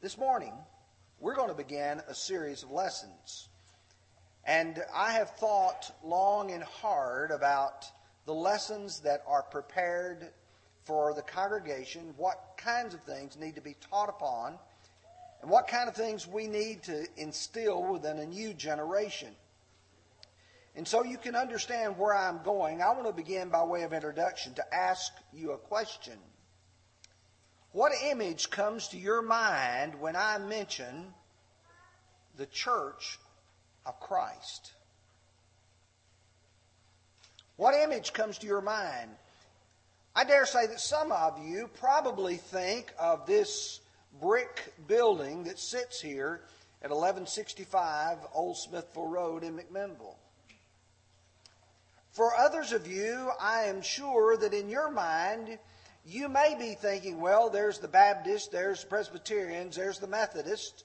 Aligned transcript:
This 0.00 0.16
morning, 0.16 0.52
we're 1.18 1.34
going 1.34 1.48
to 1.48 1.56
begin 1.56 2.00
a 2.06 2.14
series 2.14 2.62
of 2.62 2.70
lessons. 2.70 3.48
And 4.44 4.80
I 4.94 5.10
have 5.10 5.30
thought 5.30 5.90
long 6.04 6.52
and 6.52 6.62
hard 6.62 7.32
about 7.32 7.84
the 8.24 8.32
lessons 8.32 9.00
that 9.00 9.24
are 9.26 9.42
prepared 9.42 10.28
for 10.84 11.14
the 11.14 11.22
congregation, 11.22 12.14
what 12.16 12.38
kinds 12.56 12.94
of 12.94 13.02
things 13.02 13.36
need 13.36 13.56
to 13.56 13.60
be 13.60 13.74
taught 13.90 14.08
upon, 14.08 14.56
and 15.42 15.50
what 15.50 15.66
kind 15.66 15.88
of 15.88 15.96
things 15.96 16.28
we 16.28 16.46
need 16.46 16.84
to 16.84 17.04
instill 17.16 17.82
within 17.82 18.20
a 18.20 18.26
new 18.26 18.54
generation. 18.54 19.34
And 20.76 20.86
so 20.86 21.02
you 21.02 21.18
can 21.18 21.34
understand 21.34 21.98
where 21.98 22.16
I'm 22.16 22.40
going. 22.44 22.82
I 22.82 22.90
want 22.90 23.08
to 23.08 23.12
begin 23.12 23.48
by 23.48 23.64
way 23.64 23.82
of 23.82 23.92
introduction 23.92 24.54
to 24.54 24.72
ask 24.72 25.10
you 25.32 25.50
a 25.50 25.58
question. 25.58 26.18
What 27.72 27.92
image 28.10 28.50
comes 28.50 28.88
to 28.88 28.98
your 28.98 29.22
mind 29.22 30.00
when 30.00 30.16
I 30.16 30.38
mention 30.38 31.12
the 32.36 32.46
church 32.46 33.18
of 33.84 34.00
Christ? 34.00 34.72
What 37.56 37.74
image 37.74 38.12
comes 38.12 38.38
to 38.38 38.46
your 38.46 38.60
mind? 38.60 39.10
I 40.14 40.24
dare 40.24 40.46
say 40.46 40.66
that 40.66 40.80
some 40.80 41.12
of 41.12 41.44
you 41.44 41.68
probably 41.78 42.36
think 42.36 42.92
of 42.98 43.26
this 43.26 43.80
brick 44.20 44.72
building 44.86 45.44
that 45.44 45.58
sits 45.58 46.00
here 46.00 46.40
at 46.82 46.90
1165 46.90 48.18
Old 48.34 48.56
Smithville 48.56 49.08
Road 49.08 49.44
in 49.44 49.56
McMinnville. 49.56 50.16
For 52.12 52.34
others 52.34 52.72
of 52.72 52.86
you, 52.86 53.30
I 53.40 53.64
am 53.64 53.82
sure 53.82 54.36
that 54.36 54.54
in 54.54 54.68
your 54.68 54.90
mind, 54.90 55.58
you 56.08 56.28
may 56.28 56.56
be 56.58 56.74
thinking, 56.74 57.20
well, 57.20 57.50
there's 57.50 57.78
the 57.80 57.88
Baptist, 57.88 58.50
there's 58.50 58.80
the 58.80 58.86
Presbyterians, 58.86 59.76
there's 59.76 59.98
the 59.98 60.06
Methodist, 60.06 60.84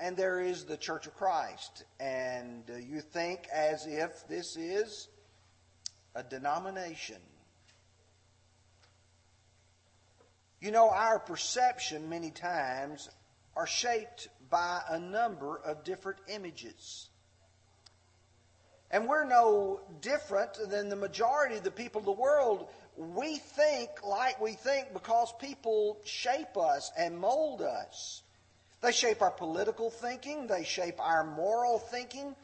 and 0.00 0.16
there 0.16 0.40
is 0.40 0.64
the 0.64 0.76
Church 0.76 1.06
of 1.06 1.14
Christ. 1.14 1.84
And 2.00 2.64
uh, 2.68 2.76
you 2.76 3.00
think 3.00 3.46
as 3.54 3.86
if 3.86 4.26
this 4.26 4.56
is 4.56 5.08
a 6.16 6.24
denomination. 6.24 7.20
You 10.60 10.72
know, 10.72 10.90
our 10.90 11.20
perception 11.20 12.08
many 12.08 12.30
times 12.32 13.08
are 13.56 13.66
shaped 13.66 14.26
by 14.50 14.80
a 14.88 14.98
number 14.98 15.56
of 15.56 15.84
different 15.84 16.18
images. 16.26 17.08
And 18.90 19.08
we're 19.08 19.24
no 19.24 19.80
different 20.00 20.58
than 20.68 20.88
the 20.88 20.96
majority 20.96 21.56
of 21.56 21.64
the 21.64 21.70
people 21.70 22.00
of 22.00 22.04
the 22.04 22.12
world 22.12 22.68
we 22.96 23.36
think 23.36 23.90
like 24.04 24.40
we 24.40 24.52
think 24.52 24.92
because 24.92 25.32
people 25.40 25.98
shape 26.04 26.56
us 26.56 26.90
and 26.96 27.18
mold 27.18 27.62
us. 27.62 28.22
They 28.82 28.92
shape 28.92 29.22
our 29.22 29.30
political 29.30 29.90
thinking, 29.90 30.46
they 30.46 30.64
shape 30.64 31.00
our 31.00 31.24
moral 31.24 31.78
thinking. 31.78 32.34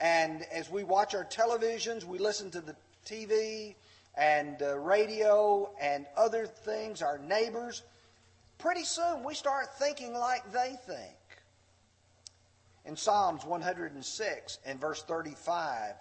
And 0.00 0.42
as 0.52 0.70
we 0.70 0.82
watch 0.82 1.14
our 1.14 1.24
televisions, 1.24 2.04
we 2.04 2.18
listen 2.18 2.50
to 2.52 2.60
the 2.60 2.74
TV 3.06 3.74
and 4.16 4.60
uh, 4.62 4.78
radio 4.78 5.70
and 5.80 6.06
other 6.16 6.46
things, 6.46 7.02
our 7.02 7.18
neighbors, 7.18 7.82
pretty 8.58 8.84
soon 8.84 9.22
we 9.24 9.34
start 9.34 9.78
thinking 9.78 10.14
like 10.14 10.50
they 10.52 10.76
think. 10.86 11.16
In 12.86 12.96
Psalms 12.96 13.44
106 13.44 14.58
and 14.66 14.80
verse 14.80 15.02
35, 15.02 15.94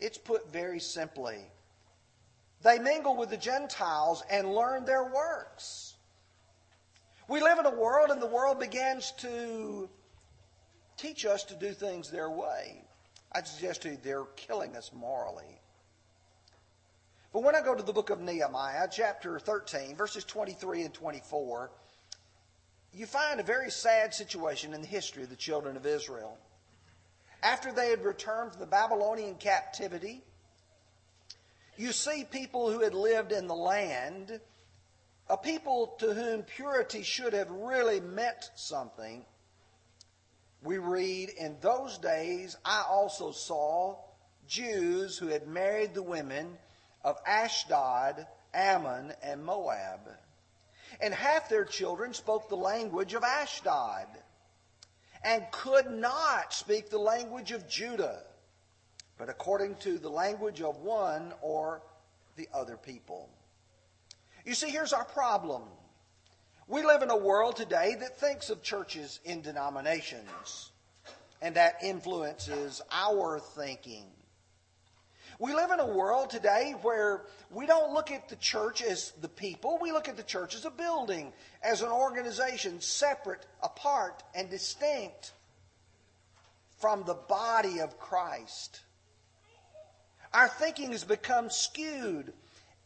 it's 0.00 0.18
put 0.18 0.52
very 0.52 0.80
simply 0.80 1.38
they 2.64 2.78
mingle 2.78 3.14
with 3.14 3.28
the 3.28 3.36
Gentiles 3.36 4.24
and 4.30 4.54
learn 4.54 4.86
their 4.86 5.04
works. 5.04 5.94
We 7.28 7.40
live 7.40 7.58
in 7.58 7.66
a 7.66 7.70
world, 7.70 8.10
and 8.10 8.20
the 8.20 8.26
world 8.26 8.58
begins 8.58 9.12
to 9.18 9.88
teach 10.96 11.26
us 11.26 11.44
to 11.44 11.54
do 11.54 11.72
things 11.72 12.10
their 12.10 12.30
way. 12.30 12.82
I 13.32 13.42
suggest 13.42 13.82
to 13.82 13.90
you 13.90 13.98
they're 14.02 14.24
killing 14.36 14.76
us 14.76 14.90
morally. 14.94 15.60
But 17.34 17.42
when 17.42 17.54
I 17.54 17.60
go 17.60 17.74
to 17.74 17.82
the 17.82 17.92
book 17.92 18.10
of 18.10 18.20
Nehemiah, 18.20 18.88
chapter 18.90 19.38
13, 19.38 19.96
verses 19.96 20.24
23 20.24 20.82
and 20.82 20.94
24, 20.94 21.70
you 22.94 23.06
find 23.06 23.40
a 23.40 23.44
very 23.44 23.70
sad 23.70 24.14
situation 24.14 24.72
in 24.72 24.80
the 24.80 24.86
history 24.86 25.24
of 25.24 25.30
the 25.30 25.36
children 25.36 25.76
of 25.76 25.84
Israel. 25.84 26.38
After 27.42 27.72
they 27.72 27.90
had 27.90 28.04
returned 28.04 28.52
from 28.52 28.60
the 28.60 28.66
Babylonian 28.66 29.34
captivity, 29.34 30.22
you 31.76 31.92
see 31.92 32.24
people 32.24 32.70
who 32.70 32.80
had 32.80 32.94
lived 32.94 33.32
in 33.32 33.46
the 33.46 33.54
land, 33.54 34.40
a 35.28 35.36
people 35.36 35.96
to 35.98 36.12
whom 36.12 36.42
purity 36.42 37.02
should 37.02 37.32
have 37.32 37.50
really 37.50 38.00
meant 38.00 38.50
something. 38.54 39.24
We 40.62 40.78
read, 40.78 41.30
In 41.30 41.56
those 41.60 41.98
days 41.98 42.56
I 42.64 42.84
also 42.88 43.32
saw 43.32 43.96
Jews 44.46 45.18
who 45.18 45.28
had 45.28 45.46
married 45.46 45.94
the 45.94 46.02
women 46.02 46.56
of 47.02 47.18
Ashdod, 47.26 48.26
Ammon, 48.52 49.12
and 49.22 49.44
Moab. 49.44 50.00
And 51.00 51.12
half 51.12 51.48
their 51.48 51.64
children 51.64 52.14
spoke 52.14 52.48
the 52.48 52.56
language 52.56 53.14
of 53.14 53.24
Ashdod 53.24 54.06
and 55.24 55.44
could 55.50 55.90
not 55.90 56.52
speak 56.52 56.90
the 56.90 56.98
language 56.98 57.50
of 57.50 57.68
Judah 57.68 58.22
but 59.18 59.28
according 59.28 59.76
to 59.76 59.98
the 59.98 60.08
language 60.08 60.60
of 60.60 60.78
one 60.78 61.32
or 61.40 61.82
the 62.36 62.48
other 62.52 62.76
people. 62.76 63.28
You 64.44 64.54
see, 64.54 64.70
here's 64.70 64.92
our 64.92 65.04
problem. 65.04 65.62
We 66.66 66.82
live 66.82 67.02
in 67.02 67.10
a 67.10 67.16
world 67.16 67.56
today 67.56 67.96
that 68.00 68.18
thinks 68.18 68.50
of 68.50 68.62
churches 68.62 69.20
in 69.24 69.42
denominations, 69.42 70.70
and 71.40 71.56
that 71.56 71.76
influences 71.82 72.82
our 72.90 73.38
thinking. 73.38 74.06
We 75.38 75.52
live 75.52 75.72
in 75.72 75.80
a 75.80 75.86
world 75.86 76.30
today 76.30 76.74
where 76.82 77.26
we 77.50 77.66
don't 77.66 77.92
look 77.92 78.10
at 78.10 78.28
the 78.28 78.36
church 78.36 78.82
as 78.82 79.12
the 79.20 79.28
people, 79.28 79.78
we 79.80 79.92
look 79.92 80.08
at 80.08 80.16
the 80.16 80.22
church 80.22 80.54
as 80.54 80.64
a 80.64 80.70
building, 80.70 81.32
as 81.62 81.82
an 81.82 81.90
organization, 81.90 82.80
separate, 82.80 83.44
apart, 83.62 84.22
and 84.34 84.48
distinct 84.48 85.32
from 86.78 87.04
the 87.04 87.14
body 87.14 87.80
of 87.80 87.98
Christ. 87.98 88.80
Our 90.44 90.50
thinking 90.50 90.92
has 90.92 91.04
become 91.04 91.48
skewed. 91.48 92.34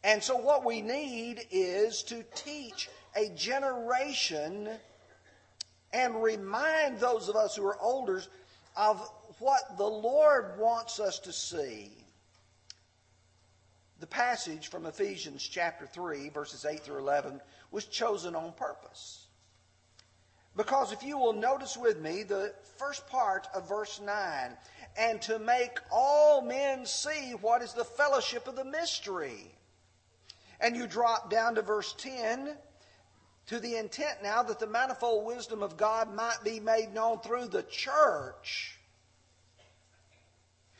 And 0.04 0.22
so, 0.22 0.36
what 0.36 0.64
we 0.64 0.80
need 0.80 1.44
is 1.50 2.04
to 2.04 2.24
teach 2.36 2.88
a 3.16 3.30
generation 3.30 4.68
and 5.92 6.22
remind 6.22 7.00
those 7.00 7.28
of 7.28 7.34
us 7.34 7.56
who 7.56 7.66
are 7.66 7.80
older 7.80 8.22
of 8.76 9.00
what 9.40 9.76
the 9.76 9.88
Lord 9.88 10.56
wants 10.56 11.00
us 11.00 11.18
to 11.18 11.32
see. 11.32 11.90
The 13.98 14.06
passage 14.06 14.68
from 14.68 14.86
Ephesians 14.86 15.42
chapter 15.42 15.84
3, 15.84 16.28
verses 16.28 16.64
8 16.64 16.78
through 16.84 16.98
11, 16.98 17.40
was 17.72 17.86
chosen 17.86 18.36
on 18.36 18.52
purpose. 18.52 19.26
Because 20.56 20.92
if 20.92 21.02
you 21.02 21.18
will 21.18 21.32
notice 21.32 21.76
with 21.76 22.00
me 22.00 22.22
the 22.22 22.54
first 22.76 23.08
part 23.08 23.48
of 23.52 23.68
verse 23.68 24.00
9, 24.00 24.56
and 24.98 25.22
to 25.22 25.38
make 25.38 25.78
all 25.92 26.42
men 26.42 26.84
see 26.84 27.32
what 27.40 27.62
is 27.62 27.72
the 27.72 27.84
fellowship 27.84 28.48
of 28.48 28.56
the 28.56 28.64
mystery. 28.64 29.54
And 30.60 30.76
you 30.76 30.88
drop 30.88 31.30
down 31.30 31.54
to 31.54 31.62
verse 31.62 31.94
10 31.98 32.50
to 33.46 33.60
the 33.60 33.76
intent 33.76 34.22
now 34.22 34.42
that 34.42 34.58
the 34.58 34.66
manifold 34.66 35.24
wisdom 35.24 35.62
of 35.62 35.76
God 35.76 36.12
might 36.12 36.38
be 36.44 36.58
made 36.58 36.92
known 36.92 37.20
through 37.20 37.46
the 37.46 37.62
church. 37.62 38.76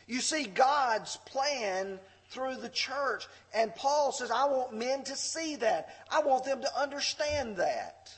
You 0.09 0.21
see 0.21 0.45
God's 0.45 1.17
plan 1.19 2.01
through 2.31 2.57
the 2.57 2.69
church. 2.69 3.27
And 3.55 3.75
Paul 3.75 4.11
says, 4.11 4.33
I 4.33 4.47
want 4.47 4.75
men 4.75 5.05
to 5.05 5.15
see 5.15 5.57
that. 5.57 5.95
I 6.11 6.23
want 6.23 6.45
them 6.45 6.61
to 6.61 6.81
understand 6.81 7.59
that. 7.59 8.11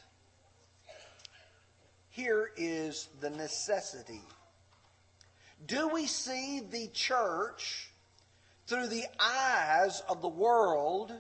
Here 2.09 2.51
is 2.57 3.09
the 3.21 3.31
necessity 3.31 4.23
do 5.67 5.89
we 5.89 6.07
see 6.07 6.61
the 6.61 6.89
church 6.89 7.91
through 8.67 8.89
the 8.89 9.05
eyes 9.19 10.03
of 10.09 10.23
the 10.23 10.29
world, 10.29 11.13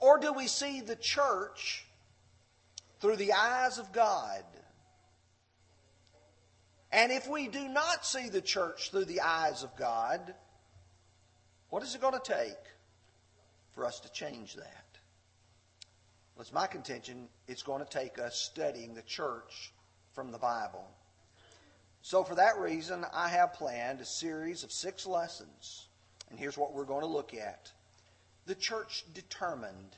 or 0.00 0.18
do 0.18 0.32
we 0.32 0.46
see 0.46 0.80
the 0.80 0.96
church 0.96 1.86
through 3.00 3.16
the 3.16 3.32
eyes 3.32 3.78
of 3.78 3.92
God? 3.92 4.44
And 6.90 7.12
if 7.12 7.28
we 7.28 7.48
do 7.48 7.68
not 7.68 8.06
see 8.06 8.28
the 8.28 8.40
church 8.40 8.90
through 8.90 9.06
the 9.06 9.20
eyes 9.20 9.62
of 9.62 9.76
God, 9.76 10.34
what 11.70 11.82
is 11.82 11.94
it 11.94 12.00
going 12.00 12.18
to 12.18 12.32
take 12.32 12.56
for 13.74 13.84
us 13.84 14.00
to 14.00 14.12
change 14.12 14.54
that? 14.54 14.84
Well, 16.34 16.42
it's 16.42 16.52
my 16.52 16.66
contention 16.66 17.28
it's 17.46 17.62
going 17.62 17.84
to 17.84 17.90
take 17.90 18.18
us 18.18 18.36
studying 18.36 18.94
the 18.94 19.02
church 19.02 19.72
from 20.12 20.30
the 20.30 20.38
Bible. 20.38 20.86
So, 22.02 22.24
for 22.24 22.36
that 22.36 22.58
reason, 22.58 23.04
I 23.12 23.28
have 23.28 23.54
planned 23.54 24.00
a 24.00 24.04
series 24.04 24.64
of 24.64 24.72
six 24.72 25.06
lessons. 25.06 25.88
And 26.30 26.38
here's 26.38 26.56
what 26.56 26.72
we're 26.72 26.84
going 26.84 27.02
to 27.02 27.06
look 27.06 27.34
at 27.34 27.70
The 28.46 28.54
church 28.54 29.04
determined. 29.14 29.96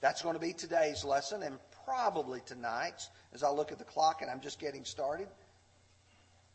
That's 0.00 0.22
going 0.22 0.34
to 0.34 0.40
be 0.40 0.54
today's 0.54 1.04
lesson, 1.04 1.42
and 1.42 1.58
probably 1.84 2.40
tonight's 2.46 3.10
as 3.32 3.42
I 3.42 3.50
look 3.50 3.70
at 3.72 3.78
the 3.78 3.84
clock 3.84 4.22
and 4.22 4.30
I'm 4.30 4.40
just 4.40 4.58
getting 4.58 4.84
started, 4.84 5.28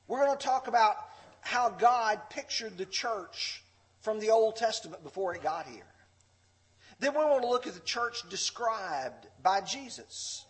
we're 0.07 0.25
going 0.25 0.38
to 0.38 0.44
talk 0.44 0.67
about 0.67 0.95
how 1.41 1.69
God 1.69 2.19
pictured 2.29 2.77
the 2.77 2.85
church 2.85 3.63
from 4.01 4.19
the 4.19 4.29
Old 4.29 4.56
Testament 4.56 5.03
before 5.03 5.35
it 5.35 5.44
got 5.44 5.67
here. 5.67 5.83
Then 7.00 7.13
we 7.13 7.19
want 7.19 7.44
to 7.44 7.50
look 7.50 7.67
at 7.67 7.73
the 7.73 7.79
church 7.81 8.27
described 8.29 9.27
by 9.44 9.62
Jesus. 9.62 10.45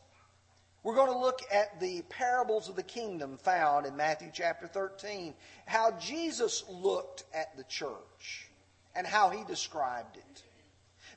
We're 0.85 0.93
going 0.93 1.11
to 1.11 1.17
look 1.17 1.41
at 1.51 1.79
the 1.79 2.03
parables 2.09 2.69
of 2.69 2.75
the 2.75 2.83
kingdom 2.83 3.39
found 3.39 3.87
in 3.87 3.97
Matthew 3.97 4.29
chapter 4.31 4.67
13, 4.67 5.33
how 5.65 5.89
Jesus 5.99 6.63
looked 6.69 7.23
at 7.33 7.57
the 7.57 7.63
church 7.63 8.51
and 8.95 9.07
how 9.07 9.31
he 9.31 9.43
described 9.45 10.17
it. 10.17 10.43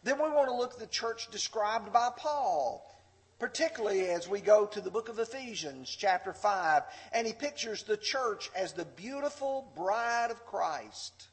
Then 0.02 0.16
we 0.16 0.30
want 0.30 0.48
to 0.48 0.56
look 0.56 0.72
at 0.72 0.78
the 0.78 0.86
church 0.86 1.30
described 1.30 1.92
by 1.92 2.08
Paul, 2.16 2.98
particularly 3.38 4.08
as 4.08 4.26
we 4.26 4.40
go 4.40 4.64
to 4.64 4.80
the 4.80 4.90
book 4.90 5.10
of 5.10 5.18
Ephesians, 5.18 5.94
chapter 5.94 6.32
5, 6.32 6.84
and 7.12 7.26
he 7.26 7.34
pictures 7.34 7.82
the 7.82 7.98
church 7.98 8.50
as 8.56 8.72
the 8.72 8.86
beautiful 8.86 9.70
bride 9.76 10.30
of 10.30 10.46
Christ. 10.46 11.28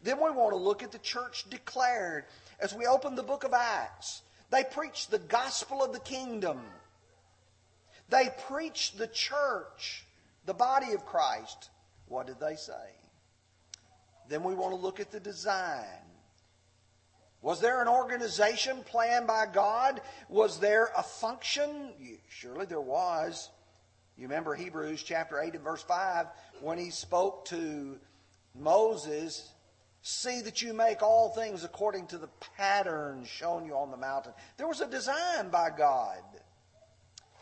Then 0.00 0.18
we 0.18 0.30
want 0.30 0.52
to 0.52 0.56
look 0.56 0.84
at 0.84 0.92
the 0.92 0.98
church 1.00 1.50
declared 1.50 2.26
as 2.60 2.72
we 2.72 2.86
open 2.86 3.16
the 3.16 3.24
book 3.24 3.42
of 3.42 3.52
Acts. 3.52 4.22
They 4.52 4.62
preach 4.62 5.08
the 5.08 5.18
gospel 5.18 5.82
of 5.82 5.92
the 5.92 5.98
kingdom. 5.98 6.60
They 8.08 8.28
preach 8.48 8.92
the 8.92 9.08
church, 9.08 10.04
the 10.44 10.54
body 10.54 10.92
of 10.92 11.04
Christ. 11.06 11.70
What 12.06 12.26
did 12.26 12.38
they 12.40 12.56
say? 12.56 12.72
Then 14.28 14.42
we 14.42 14.54
want 14.54 14.72
to 14.72 14.80
look 14.80 15.00
at 15.00 15.10
the 15.10 15.20
design. 15.20 15.84
Was 17.42 17.60
there 17.60 17.82
an 17.82 17.88
organization 17.88 18.82
planned 18.84 19.26
by 19.26 19.46
God? 19.52 20.00
Was 20.28 20.58
there 20.58 20.90
a 20.96 21.02
function? 21.02 21.92
Surely 22.28 22.66
there 22.66 22.80
was. 22.80 23.50
You 24.16 24.24
remember 24.24 24.54
Hebrews 24.54 25.02
chapter 25.02 25.40
8 25.40 25.54
and 25.54 25.62
verse 25.62 25.82
5 25.82 26.26
when 26.60 26.78
he 26.78 26.90
spoke 26.90 27.44
to 27.46 27.98
Moses 28.54 29.50
See 30.08 30.40
that 30.42 30.62
you 30.62 30.72
make 30.72 31.02
all 31.02 31.30
things 31.30 31.64
according 31.64 32.06
to 32.06 32.18
the 32.18 32.28
pattern 32.56 33.24
shown 33.24 33.66
you 33.66 33.74
on 33.74 33.90
the 33.90 33.96
mountain. 33.96 34.34
There 34.56 34.68
was 34.68 34.80
a 34.80 34.86
design 34.86 35.48
by 35.50 35.70
God. 35.76 36.22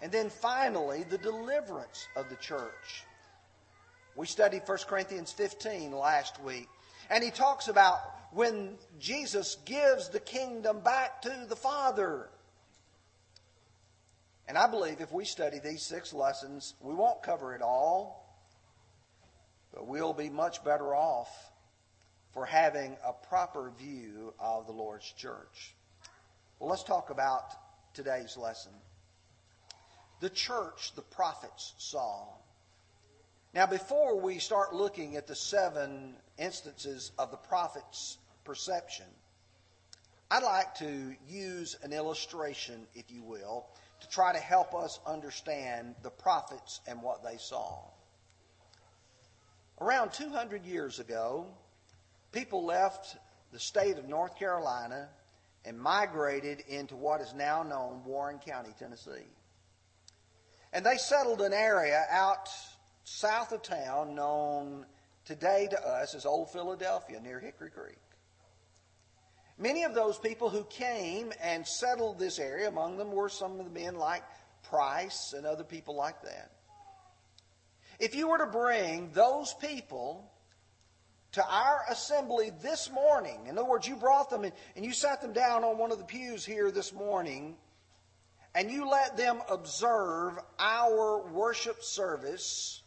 And 0.05 0.13
then 0.13 0.29
finally, 0.29 1.03
the 1.09 1.17
deliverance 1.17 2.09
of 2.15 2.29
the 2.29 2.37
church. 2.37 3.05
We 4.15 4.27
studied 4.27 4.61
1 4.67 4.79
Corinthians 4.87 5.33
15 5.33 5.93
last 5.93 6.39
week. 6.43 6.69
And 7.09 7.25
he 7.25 7.31
talks 7.31 7.69
about 7.69 8.01
when 8.31 8.77
Jesus 9.01 9.57
gives 9.65 10.11
the 10.11 10.21
kingdom 10.21 10.81
back 10.81 11.23
to 11.23 11.47
the 11.49 11.57
Father. 11.57 12.29
And 14.47 14.59
I 14.59 14.67
believe 14.67 15.01
if 15.01 15.11
we 15.11 15.25
study 15.25 15.59
these 15.59 15.83
six 15.83 16.13
lessons, 16.13 16.75
we 16.83 16.93
won't 16.93 17.23
cover 17.23 17.55
it 17.55 17.63
all, 17.63 18.29
but 19.73 19.87
we'll 19.87 20.13
be 20.13 20.29
much 20.29 20.63
better 20.63 20.95
off 20.95 21.31
for 22.35 22.45
having 22.45 22.99
a 23.09 23.15
proper 23.27 23.73
view 23.79 24.35
of 24.39 24.67
the 24.67 24.73
Lord's 24.73 25.11
church. 25.13 25.75
Well, 26.59 26.69
let's 26.69 26.85
talk 26.85 27.09
about 27.09 27.55
today's 27.95 28.37
lesson. 28.37 28.73
The 30.25 30.31
church 30.31 30.95
the 30.97 31.03
prophets 31.03 31.75
saw. 31.77 32.25
Now, 33.53 33.67
before 33.67 34.19
we 34.19 34.39
start 34.39 34.75
looking 34.75 35.17
at 35.17 35.27
the 35.27 35.35
seven 35.35 36.15
instances 36.39 37.13
of 37.19 37.31
the 37.31 37.37
prophet's 37.37 38.17
perception, 38.43 39.05
I'd 40.31 40.43
like 40.43 40.77
to 40.77 41.15
use 41.29 41.77
an 41.83 41.93
illustration, 41.93 42.87
if 42.95 43.11
you 43.11 43.23
will, 43.23 43.67
to 44.01 44.09
try 44.09 44.33
to 44.33 44.39
help 44.39 44.75
us 44.75 44.99
understand 45.05 45.95
the 46.03 46.09
prophets 46.09 46.81
and 46.87 47.03
what 47.03 47.23
they 47.23 47.37
saw. 47.37 47.83
Around 49.79 50.15
200 50.15 50.65
years 50.65 51.01
ago, 51.01 51.49
people 52.33 52.65
left 52.65 53.19
the 53.53 53.61
state 53.61 53.99
of 53.99 54.09
North 54.09 54.39
Carolina 54.39 55.11
and 55.67 55.79
migrated 55.79 56.61
into 56.67 56.97
what 56.97 57.21
is 57.21 57.35
now 57.35 57.63
known 57.63 58.03
Warren 58.07 58.39
County, 58.39 58.71
Tennessee. 58.79 59.29
And 60.75 60.85
they 60.85 60.97
settled 60.97 61.41
an 61.41 61.53
area 61.53 62.05
out 62.11 62.49
south 63.05 63.53
of 63.53 63.63
town 63.63 64.17
known 64.17 64.85
today 65.25 65.69
to 65.71 65.81
us 65.81 66.17
as 66.17 66.27
Old 66.27 66.51
Philadelphia 66.51 67.21
near 67.21 67.39
Hickory 67.39 67.71
Creek. 67.71 67.97
Many 69.57 69.85
of 69.85 69.95
those 69.95 70.19
people 70.19 70.51
who 70.51 70.65
came 70.65 71.33
and 71.41 71.65
settled 71.65 72.19
this 72.19 72.41
area, 72.41 72.67
among 72.67 72.97
them 72.97 73.13
were 73.13 73.29
some 73.29 73.61
of 73.61 73.65
the 73.65 73.81
men 73.81 73.95
like 73.95 74.25
Price 74.65 75.33
and 75.33 75.47
other 75.47 75.63
people 75.63 75.95
like 75.95 76.21
that. 76.23 76.51
If 78.01 78.17
you 78.17 78.29
were 78.29 78.39
to 78.39 78.47
bring 78.47 79.13
those 79.13 79.55
people 79.61 80.29
to 81.33 81.45
our 81.47 81.83
assembly 81.91 82.51
this 82.63 82.91
morning. 82.91 83.47
In 83.49 83.59
other 83.59 83.69
words, 83.69 83.87
you 83.87 83.97
brought 83.97 84.31
them 84.31 84.45
and 84.45 84.85
you 84.85 84.93
sat 84.93 85.21
them 85.21 85.33
down 85.33 85.65
on 85.65 85.79
one 85.79 85.93
of 85.93 85.99
the 85.99 86.05
pews 86.05 86.45
here 86.45 86.71
this 86.71 86.93
morning 86.93 87.57
and 88.55 88.71
you 88.71 88.89
let 88.89 89.17
them 89.17 89.41
observe 89.51 90.39
our 90.59 91.27
worship 91.29 91.83
service 91.83 92.83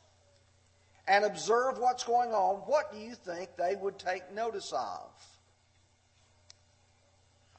and 1.07 1.25
observe 1.25 1.77
what's 1.77 2.03
going 2.03 2.31
on, 2.31 2.57
what 2.65 2.91
do 2.91 2.99
you 2.99 3.15
think 3.15 3.49
they 3.57 3.75
would 3.75 3.97
take 3.97 4.33
notice 4.33 4.73
of? 4.73 5.09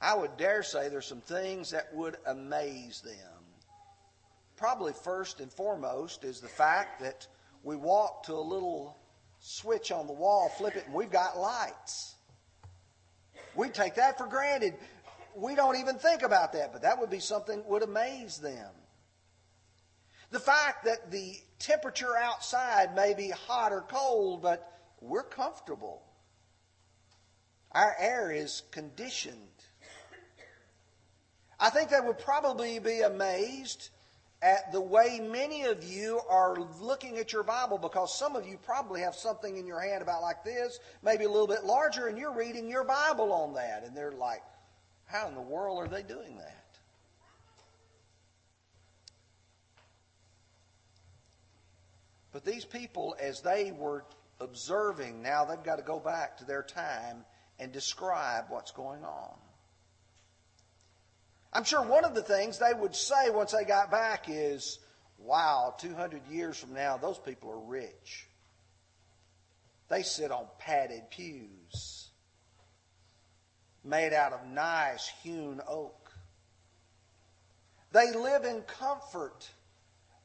I 0.00 0.14
would 0.14 0.36
dare 0.36 0.62
say 0.62 0.88
there's 0.88 1.06
some 1.06 1.20
things 1.20 1.70
that 1.70 1.94
would 1.94 2.16
amaze 2.26 3.00
them. 3.00 3.14
Probably 4.56 4.92
first 4.92 5.40
and 5.40 5.52
foremost 5.52 6.24
is 6.24 6.40
the 6.40 6.48
fact 6.48 7.00
that 7.00 7.26
we 7.62 7.76
walk 7.76 8.24
to 8.24 8.34
a 8.34 8.40
little 8.40 8.96
switch 9.40 9.92
on 9.92 10.06
the 10.06 10.12
wall, 10.12 10.48
flip 10.56 10.76
it, 10.76 10.84
and 10.86 10.94
we've 10.94 11.10
got 11.10 11.38
lights. 11.38 12.14
We 13.54 13.68
take 13.68 13.96
that 13.96 14.18
for 14.18 14.26
granted. 14.26 14.74
We 15.38 15.54
don't 15.54 15.76
even 15.76 15.96
think 15.96 16.22
about 16.22 16.52
that, 16.54 16.72
but 16.72 16.82
that 16.82 16.98
would 16.98 17.10
be 17.10 17.20
something 17.20 17.58
that 17.58 17.68
would 17.68 17.84
amaze 17.84 18.38
them. 18.38 18.70
The 20.30 20.40
fact 20.40 20.84
that 20.84 21.10
the 21.12 21.36
temperature 21.60 22.16
outside 22.16 22.94
may 22.96 23.14
be 23.14 23.30
hot 23.30 23.72
or 23.72 23.82
cold, 23.82 24.42
but 24.42 24.80
we're 25.00 25.22
comfortable. 25.22 26.02
Our 27.70 27.94
air 28.00 28.32
is 28.32 28.62
conditioned. 28.72 29.36
I 31.60 31.70
think 31.70 31.90
they 31.90 32.00
would 32.00 32.18
probably 32.18 32.78
be 32.80 33.00
amazed 33.00 33.90
at 34.42 34.72
the 34.72 34.80
way 34.80 35.20
many 35.20 35.64
of 35.64 35.84
you 35.84 36.20
are 36.28 36.56
looking 36.80 37.18
at 37.18 37.32
your 37.32 37.42
Bible 37.42 37.78
because 37.78 38.16
some 38.16 38.34
of 38.36 38.46
you 38.46 38.58
probably 38.58 39.00
have 39.02 39.14
something 39.14 39.56
in 39.56 39.66
your 39.66 39.80
hand 39.80 40.02
about 40.02 40.22
like 40.22 40.44
this, 40.44 40.80
maybe 41.02 41.24
a 41.24 41.28
little 41.28 41.46
bit 41.46 41.64
larger, 41.64 42.08
and 42.08 42.18
you're 42.18 42.34
reading 42.34 42.68
your 42.68 42.84
Bible 42.84 43.32
on 43.32 43.54
that. 43.54 43.84
And 43.84 43.96
they're 43.96 44.12
like, 44.12 44.42
how 45.08 45.26
in 45.26 45.34
the 45.34 45.40
world 45.40 45.78
are 45.78 45.88
they 45.88 46.02
doing 46.02 46.36
that? 46.36 46.64
But 52.30 52.44
these 52.44 52.66
people, 52.66 53.16
as 53.18 53.40
they 53.40 53.72
were 53.72 54.04
observing, 54.38 55.22
now 55.22 55.46
they've 55.46 55.62
got 55.62 55.76
to 55.76 55.82
go 55.82 55.98
back 55.98 56.36
to 56.38 56.44
their 56.44 56.62
time 56.62 57.24
and 57.58 57.72
describe 57.72 58.44
what's 58.50 58.70
going 58.70 59.02
on. 59.02 59.34
I'm 61.54 61.64
sure 61.64 61.82
one 61.82 62.04
of 62.04 62.14
the 62.14 62.22
things 62.22 62.58
they 62.58 62.74
would 62.78 62.94
say 62.94 63.30
once 63.30 63.52
they 63.52 63.64
got 63.64 63.90
back 63.90 64.26
is, 64.28 64.78
wow, 65.18 65.74
200 65.78 66.26
years 66.30 66.58
from 66.58 66.74
now, 66.74 66.98
those 66.98 67.18
people 67.18 67.50
are 67.50 67.58
rich. 67.58 68.28
They 69.88 70.02
sit 70.02 70.30
on 70.30 70.44
padded 70.58 71.08
pews 71.10 72.07
made 73.88 74.12
out 74.12 74.32
of 74.32 74.46
nice 74.46 75.10
hewn 75.22 75.60
oak. 75.66 76.12
They 77.92 78.12
live 78.12 78.44
in 78.44 78.62
comfort. 78.62 79.48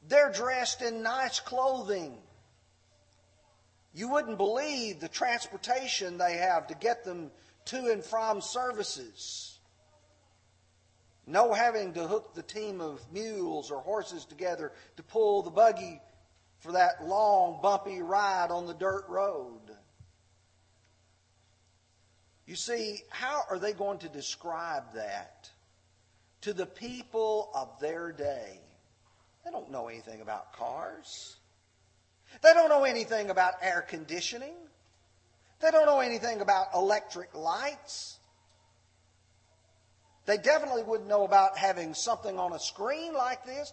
They're 0.06 0.32
dressed 0.32 0.82
in 0.82 1.02
nice 1.02 1.40
clothing. 1.40 2.18
You 3.94 4.08
wouldn't 4.08 4.36
believe 4.36 5.00
the 5.00 5.08
transportation 5.08 6.18
they 6.18 6.36
have 6.36 6.66
to 6.66 6.74
get 6.74 7.04
them 7.04 7.30
to 7.66 7.90
and 7.90 8.04
from 8.04 8.40
services. 8.40 9.58
No 11.26 11.54
having 11.54 11.94
to 11.94 12.06
hook 12.06 12.34
the 12.34 12.42
team 12.42 12.80
of 12.82 13.00
mules 13.10 13.70
or 13.70 13.80
horses 13.80 14.26
together 14.26 14.72
to 14.96 15.02
pull 15.02 15.42
the 15.42 15.50
buggy 15.50 16.00
for 16.58 16.72
that 16.72 17.06
long, 17.06 17.60
bumpy 17.62 18.02
ride 18.02 18.50
on 18.50 18.66
the 18.66 18.74
dirt 18.74 19.04
road. 19.08 19.63
You 22.46 22.56
see, 22.56 23.02
how 23.08 23.42
are 23.50 23.58
they 23.58 23.72
going 23.72 23.98
to 23.98 24.08
describe 24.08 24.94
that 24.94 25.50
to 26.42 26.52
the 26.52 26.66
people 26.66 27.50
of 27.54 27.80
their 27.80 28.12
day? 28.12 28.60
They 29.44 29.50
don't 29.50 29.70
know 29.70 29.88
anything 29.88 30.20
about 30.20 30.52
cars. 30.52 31.36
They 32.42 32.52
don't 32.52 32.68
know 32.68 32.84
anything 32.84 33.30
about 33.30 33.54
air 33.62 33.82
conditioning. 33.82 34.54
They 35.60 35.70
don't 35.70 35.86
know 35.86 36.00
anything 36.00 36.40
about 36.40 36.68
electric 36.74 37.34
lights. 37.34 38.18
They 40.26 40.36
definitely 40.38 40.82
wouldn't 40.82 41.08
know 41.08 41.24
about 41.24 41.56
having 41.56 41.94
something 41.94 42.38
on 42.38 42.52
a 42.52 42.58
screen 42.58 43.14
like 43.14 43.44
this. 43.44 43.72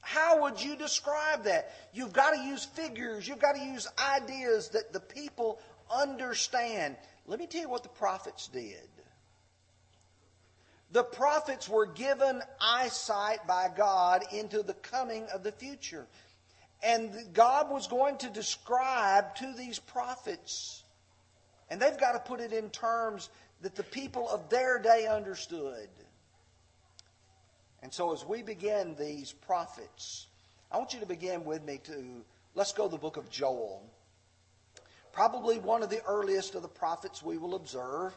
How 0.00 0.42
would 0.42 0.62
you 0.62 0.76
describe 0.76 1.44
that? 1.44 1.72
You've 1.92 2.12
got 2.12 2.32
to 2.32 2.40
use 2.40 2.64
figures. 2.64 3.26
You've 3.26 3.40
got 3.40 3.56
to 3.56 3.64
use 3.64 3.88
ideas 3.98 4.68
that 4.70 4.92
the 4.92 5.00
people 5.00 5.58
understand. 5.90 6.96
Let 7.26 7.38
me 7.38 7.46
tell 7.46 7.62
you 7.62 7.68
what 7.68 7.82
the 7.82 7.88
prophets 7.88 8.48
did. 8.48 8.88
The 10.92 11.02
prophets 11.02 11.68
were 11.68 11.86
given 11.86 12.40
eyesight 12.60 13.46
by 13.46 13.68
God 13.76 14.24
into 14.32 14.62
the 14.62 14.74
coming 14.74 15.26
of 15.34 15.42
the 15.42 15.52
future. 15.52 16.06
And 16.82 17.12
God 17.32 17.70
was 17.70 17.88
going 17.88 18.18
to 18.18 18.30
describe 18.30 19.34
to 19.36 19.52
these 19.56 19.78
prophets, 19.78 20.84
and 21.70 21.80
they've 21.80 21.98
got 21.98 22.12
to 22.12 22.20
put 22.20 22.40
it 22.40 22.52
in 22.52 22.70
terms 22.70 23.30
that 23.62 23.74
the 23.74 23.82
people 23.82 24.28
of 24.28 24.48
their 24.50 24.78
day 24.78 25.06
understood. 25.06 25.88
And 27.82 27.92
so 27.92 28.12
as 28.12 28.24
we 28.24 28.42
begin 28.42 28.94
these 28.94 29.32
prophets, 29.32 30.26
I 30.70 30.78
want 30.78 30.92
you 30.94 31.00
to 31.00 31.06
begin 31.06 31.44
with 31.44 31.64
me 31.64 31.80
to, 31.84 32.24
let's 32.54 32.72
go 32.72 32.84
to 32.84 32.90
the 32.90 32.98
book 32.98 33.16
of 33.16 33.30
Joel. 33.30 33.82
Probably 35.16 35.58
one 35.58 35.82
of 35.82 35.88
the 35.88 36.04
earliest 36.06 36.54
of 36.56 36.60
the 36.60 36.68
prophets 36.68 37.22
we 37.22 37.38
will 37.38 37.54
observe. 37.54 38.14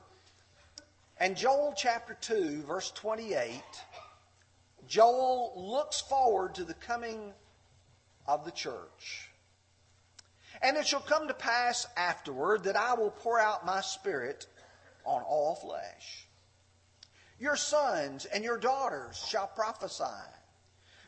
And 1.17 1.37
Joel 1.37 1.73
chapter 1.73 2.17
2, 2.19 2.63
verse 2.63 2.91
28, 2.91 3.53
Joel 4.85 5.53
looks 5.55 6.01
forward 6.01 6.55
to 6.55 6.65
the 6.65 6.73
coming 6.73 7.31
of 8.27 8.43
the 8.43 8.51
church. 8.51 9.29
And 10.61 10.75
it 10.75 10.85
shall 10.85 10.99
come 10.99 11.29
to 11.29 11.33
pass 11.33 11.87
afterward 11.95 12.65
that 12.65 12.75
I 12.75 12.95
will 12.95 13.11
pour 13.11 13.39
out 13.39 13.65
my 13.65 13.79
spirit 13.79 14.45
on 15.05 15.21
all 15.21 15.55
flesh. 15.55 16.27
Your 17.39 17.55
sons 17.55 18.25
and 18.25 18.43
your 18.43 18.57
daughters 18.57 19.25
shall 19.25 19.47
prophesy. 19.47 20.03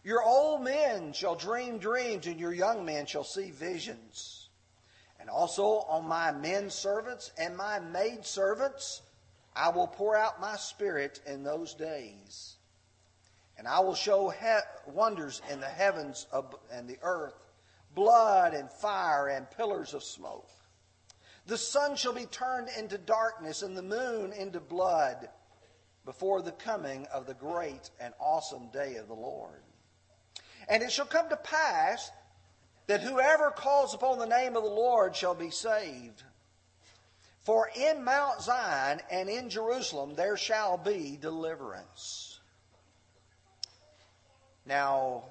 Your 0.06 0.24
old 0.24 0.64
men 0.64 1.12
shall 1.12 1.36
dream 1.36 1.80
dreams, 1.80 2.28
and 2.28 2.40
your 2.40 2.54
young 2.54 2.86
men 2.86 3.08
shall 3.08 3.26
see 3.26 3.52
visions. 3.52 4.41
And 5.22 5.30
also 5.30 5.86
on 5.88 6.08
my 6.08 6.32
men 6.32 6.70
servants 6.70 7.32
and 7.38 7.56
my 7.56 7.80
maid 7.80 8.26
servants 8.26 9.02
I 9.56 9.70
will 9.70 9.88
pour 9.88 10.18
out 10.18 10.42
my 10.42 10.56
spirit 10.56 11.22
in 11.26 11.44
those 11.44 11.74
days. 11.74 12.56
And 13.58 13.68
I 13.68 13.80
will 13.82 13.96
show 13.96 14.30
he- 14.30 14.60
wonders 14.88 15.42
in 15.50 15.60
the 15.60 15.68
heavens 15.68 16.26
and 16.72 16.90
the 16.90 16.98
earth, 17.04 17.36
blood 17.94 18.54
and 18.54 18.72
fire 18.72 19.28
and 19.28 19.50
pillars 19.52 19.94
of 19.94 20.04
smoke. 20.04 20.50
The 21.46 21.58
sun 21.58 21.96
shall 21.96 22.14
be 22.14 22.26
turned 22.26 22.70
into 22.70 22.98
darkness 22.98 23.62
and 23.62 23.78
the 23.78 23.84
moon 23.84 24.32
into 24.34 24.60
blood 24.60 25.30
before 26.06 26.42
the 26.42 26.54
coming 26.54 27.06
of 27.08 27.26
the 27.26 27.34
great 27.34 27.90
and 28.00 28.14
awesome 28.20 28.70
day 28.70 28.96
of 28.96 29.08
the 29.08 29.14
Lord. 29.14 29.62
And 30.68 30.82
it 30.82 30.92
shall 30.92 31.06
come 31.06 31.30
to 31.30 31.38
pass 31.38 32.10
that 32.92 33.04
whoever 33.04 33.52
calls 33.52 33.94
upon 33.94 34.20
the 34.20 34.26
name 34.26 34.58
of 34.58 34.64
the 34.64 34.70
Lord 34.70 35.16
shall 35.16 35.34
be 35.34 35.50
saved. 35.50 36.24
For 37.40 37.70
in 37.74 38.04
Mount 38.04 38.42
Zion 38.42 39.00
and 39.10 39.30
in 39.30 39.50
Jerusalem 39.50 40.14
there 40.14 40.36
shall 40.36 40.78
be 40.78 41.18
deliverance. 41.20 42.42
Now, 44.66 45.24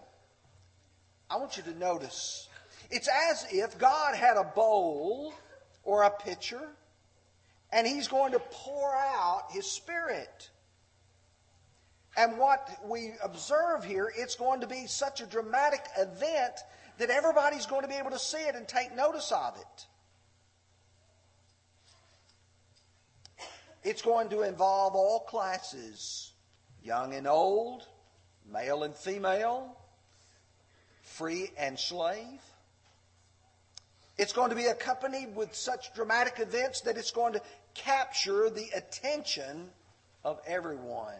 I 1.29 1.37
want 1.37 1.59
you 1.59 1.63
to 1.65 1.79
notice 1.79 2.49
it's 2.91 3.11
as 3.31 3.47
if 3.53 3.79
God 3.79 4.15
had 4.15 4.39
a 4.39 4.45
bowl 4.55 5.35
or 5.85 6.05
a 6.05 6.11
pitcher 6.11 6.67
and 7.71 7.87
He's 7.87 8.09
going 8.09 8.33
to 8.33 8.39
pour 8.39 8.97
out 8.97 9.49
His 9.51 9.67
Spirit. 9.67 10.49
And 12.17 12.39
what 12.39 12.71
we 12.87 13.13
observe 13.23 13.85
here, 13.85 14.11
it's 14.17 14.35
going 14.35 14.63
to 14.63 14.67
be 14.67 14.87
such 14.87 15.21
a 15.21 15.27
dramatic 15.27 15.85
event 15.99 16.55
that 17.01 17.09
everybody's 17.09 17.65
going 17.65 17.83
to 17.83 17.89
be 17.89 17.95
able 17.95 18.11
to 18.11 18.19
see 18.19 18.39
it 18.39 18.55
and 18.55 18.69
take 18.69 18.95
notice 18.95 19.33
of 19.33 19.57
it. 19.57 19.87
It's 23.83 24.03
going 24.03 24.29
to 24.29 24.43
involve 24.43 24.95
all 24.95 25.21
classes, 25.21 26.33
young 26.83 27.15
and 27.15 27.27
old, 27.27 27.87
male 28.53 28.83
and 28.83 28.95
female, 28.95 29.79
free 31.03 31.51
and 31.59 31.79
slave. 31.79 32.43
It's 34.19 34.35
going 34.35 34.51
to 34.51 34.57
be 34.57 34.67
accompanied 34.67 35.35
with 35.35 35.55
such 35.55 35.95
dramatic 35.95 36.39
events 36.39 36.83
that 36.83 36.99
it's 36.99 37.13
going 37.13 37.33
to 37.33 37.43
capture 37.73 38.51
the 38.51 38.69
attention 38.77 39.71
of 40.23 40.39
everyone. 40.47 41.15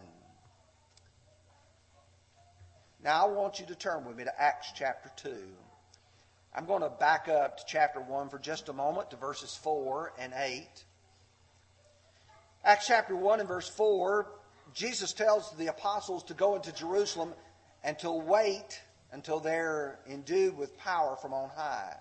Now, 3.03 3.25
I 3.25 3.31
want 3.31 3.59
you 3.59 3.65
to 3.65 3.75
turn 3.75 4.05
with 4.05 4.15
me 4.15 4.25
to 4.25 4.41
Acts 4.41 4.73
chapter 4.75 5.09
2. 5.27 5.35
I'm 6.53 6.65
going 6.65 6.81
to 6.81 6.89
back 6.89 7.29
up 7.29 7.57
to 7.57 7.63
chapter 7.65 8.01
1 8.01 8.27
for 8.27 8.37
just 8.37 8.67
a 8.67 8.73
moment 8.73 9.09
to 9.11 9.15
verses 9.15 9.57
4 9.63 10.13
and 10.19 10.33
8. 10.35 10.67
Acts 12.65 12.87
chapter 12.87 13.15
1 13.15 13.39
and 13.39 13.47
verse 13.47 13.69
4, 13.69 14.27
Jesus 14.73 15.13
tells 15.13 15.55
the 15.55 15.67
apostles 15.67 16.25
to 16.25 16.33
go 16.33 16.55
into 16.57 16.73
Jerusalem 16.73 17.33
and 17.85 17.97
to 17.99 18.11
wait 18.11 18.81
until 19.13 19.39
they're 19.39 19.99
endued 20.09 20.57
with 20.57 20.77
power 20.77 21.15
from 21.21 21.33
on 21.33 21.49
high. 21.55 21.95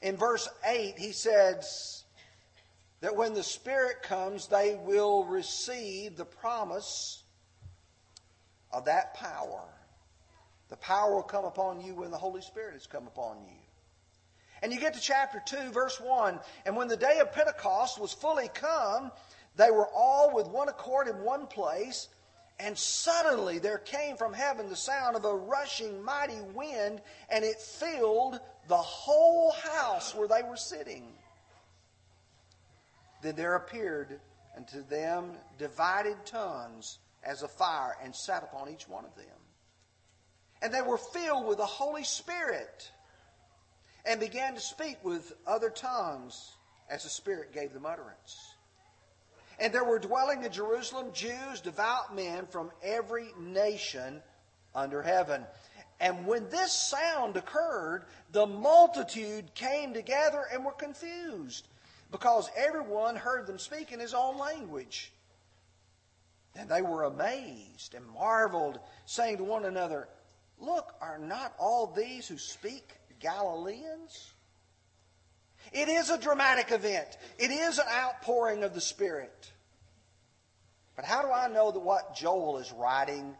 In 0.00 0.16
verse 0.16 0.48
8, 0.66 0.98
he 0.98 1.12
says 1.12 2.04
that 3.02 3.16
when 3.16 3.34
the 3.34 3.42
Spirit 3.42 4.02
comes, 4.02 4.48
they 4.48 4.76
will 4.82 5.26
receive 5.26 6.16
the 6.16 6.24
promise 6.24 7.22
of 8.72 8.86
that 8.86 9.12
power. 9.12 9.73
The 10.74 10.78
power 10.78 11.14
will 11.14 11.22
come 11.22 11.44
upon 11.44 11.80
you 11.80 11.94
when 11.94 12.10
the 12.10 12.18
Holy 12.18 12.42
Spirit 12.42 12.72
has 12.72 12.88
come 12.88 13.06
upon 13.06 13.36
you. 13.44 13.56
And 14.60 14.72
you 14.72 14.80
get 14.80 14.94
to 14.94 15.00
chapter 15.00 15.40
2, 15.46 15.70
verse 15.70 16.00
1. 16.00 16.40
And 16.66 16.74
when 16.76 16.88
the 16.88 16.96
day 16.96 17.20
of 17.20 17.30
Pentecost 17.30 18.00
was 18.00 18.12
fully 18.12 18.48
come, 18.48 19.12
they 19.54 19.70
were 19.70 19.86
all 19.94 20.34
with 20.34 20.48
one 20.48 20.68
accord 20.68 21.06
in 21.06 21.22
one 21.22 21.46
place. 21.46 22.08
And 22.58 22.76
suddenly 22.76 23.60
there 23.60 23.78
came 23.78 24.16
from 24.16 24.32
heaven 24.32 24.68
the 24.68 24.74
sound 24.74 25.14
of 25.14 25.24
a 25.24 25.32
rushing 25.32 26.02
mighty 26.02 26.40
wind, 26.52 27.00
and 27.30 27.44
it 27.44 27.60
filled 27.60 28.40
the 28.66 28.76
whole 28.76 29.52
house 29.52 30.12
where 30.12 30.26
they 30.26 30.42
were 30.42 30.56
sitting. 30.56 31.04
Then 33.22 33.36
there 33.36 33.54
appeared 33.54 34.18
unto 34.56 34.82
them 34.82 35.36
divided 35.56 36.16
tongues 36.26 36.98
as 37.22 37.44
a 37.44 37.48
fire, 37.48 37.94
and 38.02 38.12
sat 38.12 38.42
upon 38.42 38.70
each 38.70 38.88
one 38.88 39.04
of 39.04 39.14
them. 39.14 39.26
And 40.64 40.72
they 40.72 40.80
were 40.80 40.96
filled 40.96 41.46
with 41.46 41.58
the 41.58 41.66
Holy 41.66 42.04
Spirit 42.04 42.90
and 44.06 44.18
began 44.18 44.54
to 44.54 44.60
speak 44.60 44.96
with 45.04 45.34
other 45.46 45.68
tongues 45.68 46.52
as 46.88 47.02
the 47.02 47.10
Spirit 47.10 47.52
gave 47.52 47.74
them 47.74 47.84
utterance. 47.84 48.54
And 49.60 49.74
there 49.74 49.84
were 49.84 49.98
dwelling 49.98 50.42
in 50.42 50.50
Jerusalem 50.50 51.08
Jews, 51.12 51.60
devout 51.62 52.16
men 52.16 52.46
from 52.46 52.70
every 52.82 53.28
nation 53.38 54.22
under 54.74 55.02
heaven. 55.02 55.44
And 56.00 56.26
when 56.26 56.48
this 56.48 56.72
sound 56.72 57.36
occurred, 57.36 58.06
the 58.32 58.46
multitude 58.46 59.54
came 59.54 59.92
together 59.92 60.44
and 60.50 60.64
were 60.64 60.72
confused, 60.72 61.68
because 62.10 62.50
everyone 62.56 63.16
heard 63.16 63.46
them 63.46 63.58
speak 63.58 63.92
in 63.92 64.00
his 64.00 64.14
own 64.14 64.38
language. 64.38 65.12
And 66.56 66.70
they 66.70 66.80
were 66.80 67.04
amazed 67.04 67.92
and 67.94 68.06
marveled, 68.06 68.80
saying 69.04 69.36
to 69.36 69.44
one 69.44 69.66
another, 69.66 70.08
Look, 70.60 70.94
are 71.00 71.18
not 71.18 71.54
all 71.58 71.86
these 71.86 72.28
who 72.28 72.38
speak 72.38 72.94
Galileans? 73.20 74.32
It 75.72 75.88
is 75.88 76.10
a 76.10 76.18
dramatic 76.18 76.70
event. 76.72 77.16
It 77.38 77.50
is 77.50 77.78
an 77.78 77.86
outpouring 77.90 78.62
of 78.64 78.74
the 78.74 78.80
Spirit. 78.80 79.50
But 80.96 81.04
how 81.04 81.22
do 81.22 81.32
I 81.32 81.48
know 81.48 81.72
that 81.72 81.80
what 81.80 82.14
Joel 82.14 82.58
is 82.58 82.72
writing 82.72 83.34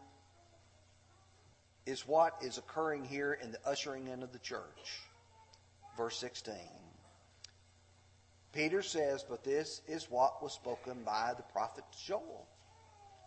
is 1.85 2.07
what 2.07 2.35
is 2.41 2.57
occurring 2.57 3.05
here 3.05 3.33
in 3.33 3.51
the 3.51 3.59
ushering 3.65 4.07
in 4.07 4.23
of 4.23 4.33
the 4.33 4.39
church? 4.39 5.01
Verse 5.97 6.17
16. 6.17 6.55
Peter 8.51 8.81
says, 8.81 9.23
But 9.27 9.43
this 9.43 9.81
is 9.87 10.09
what 10.09 10.41
was 10.41 10.53
spoken 10.53 11.03
by 11.05 11.33
the 11.37 11.43
prophet 11.43 11.83
Joel. 12.05 12.47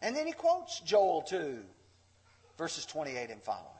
And 0.02 0.14
then 0.14 0.26
he 0.26 0.32
quotes 0.32 0.80
Joel 0.80 1.22
2, 1.22 1.58
verses 2.56 2.84
28 2.86 3.30
and 3.30 3.42
following. 3.42 3.77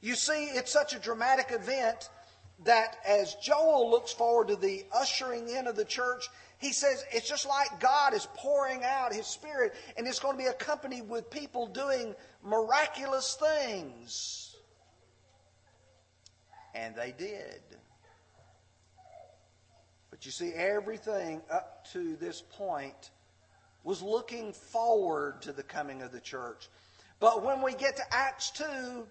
You 0.00 0.14
see, 0.14 0.44
it's 0.44 0.72
such 0.72 0.94
a 0.94 0.98
dramatic 0.98 1.48
event 1.50 2.08
that 2.64 2.96
as 3.06 3.34
Joel 3.36 3.90
looks 3.90 4.12
forward 4.12 4.48
to 4.48 4.56
the 4.56 4.84
ushering 4.92 5.48
in 5.48 5.66
of 5.66 5.76
the 5.76 5.84
church, 5.84 6.28
he 6.58 6.72
says 6.72 7.04
it's 7.12 7.28
just 7.28 7.46
like 7.46 7.80
God 7.80 8.14
is 8.14 8.26
pouring 8.34 8.82
out 8.84 9.12
his 9.12 9.26
spirit 9.26 9.74
and 9.96 10.06
it's 10.06 10.18
going 10.18 10.36
to 10.36 10.42
be 10.42 10.48
accompanied 10.48 11.08
with 11.08 11.30
people 11.30 11.66
doing 11.66 12.14
miraculous 12.44 13.36
things. 13.40 14.56
And 16.74 16.94
they 16.96 17.14
did. 17.16 17.60
But 20.10 20.26
you 20.26 20.32
see, 20.32 20.52
everything 20.52 21.42
up 21.50 21.86
to 21.92 22.16
this 22.16 22.42
point 22.42 23.10
was 23.84 24.02
looking 24.02 24.52
forward 24.52 25.40
to 25.42 25.52
the 25.52 25.62
coming 25.62 26.02
of 26.02 26.10
the 26.10 26.20
church. 26.20 26.68
But 27.20 27.44
when 27.44 27.62
we 27.62 27.72
get 27.74 27.96
to 27.96 28.02
Acts 28.10 28.50
2, 28.50 29.06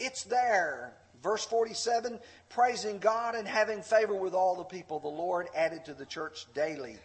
it's 0.00 0.24
there. 0.24 0.92
Verse 1.22 1.44
47 1.44 2.18
praising 2.48 2.98
God 2.98 3.34
and 3.34 3.46
having 3.46 3.82
favor 3.82 4.14
with 4.14 4.34
all 4.34 4.56
the 4.56 4.64
people. 4.64 4.98
The 4.98 5.08
Lord 5.08 5.48
added 5.54 5.84
to 5.84 5.94
the 5.94 6.06
church 6.06 6.46
daily 6.54 6.96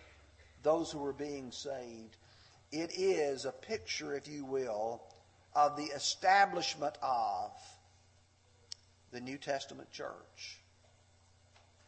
those 0.64 0.92
who 0.92 1.00
were 1.00 1.14
being 1.14 1.52
saved. 1.52 2.18
It 2.72 2.92
is 2.98 3.46
a 3.46 3.52
picture, 3.52 4.16
if 4.16 4.28
you 4.28 4.44
will, 4.44 5.04
of 5.54 5.78
the 5.78 5.84
establishment 5.84 6.98
of 7.02 7.52
the 9.12 9.22
New 9.22 9.38
Testament 9.38 9.92
church. 9.92 10.60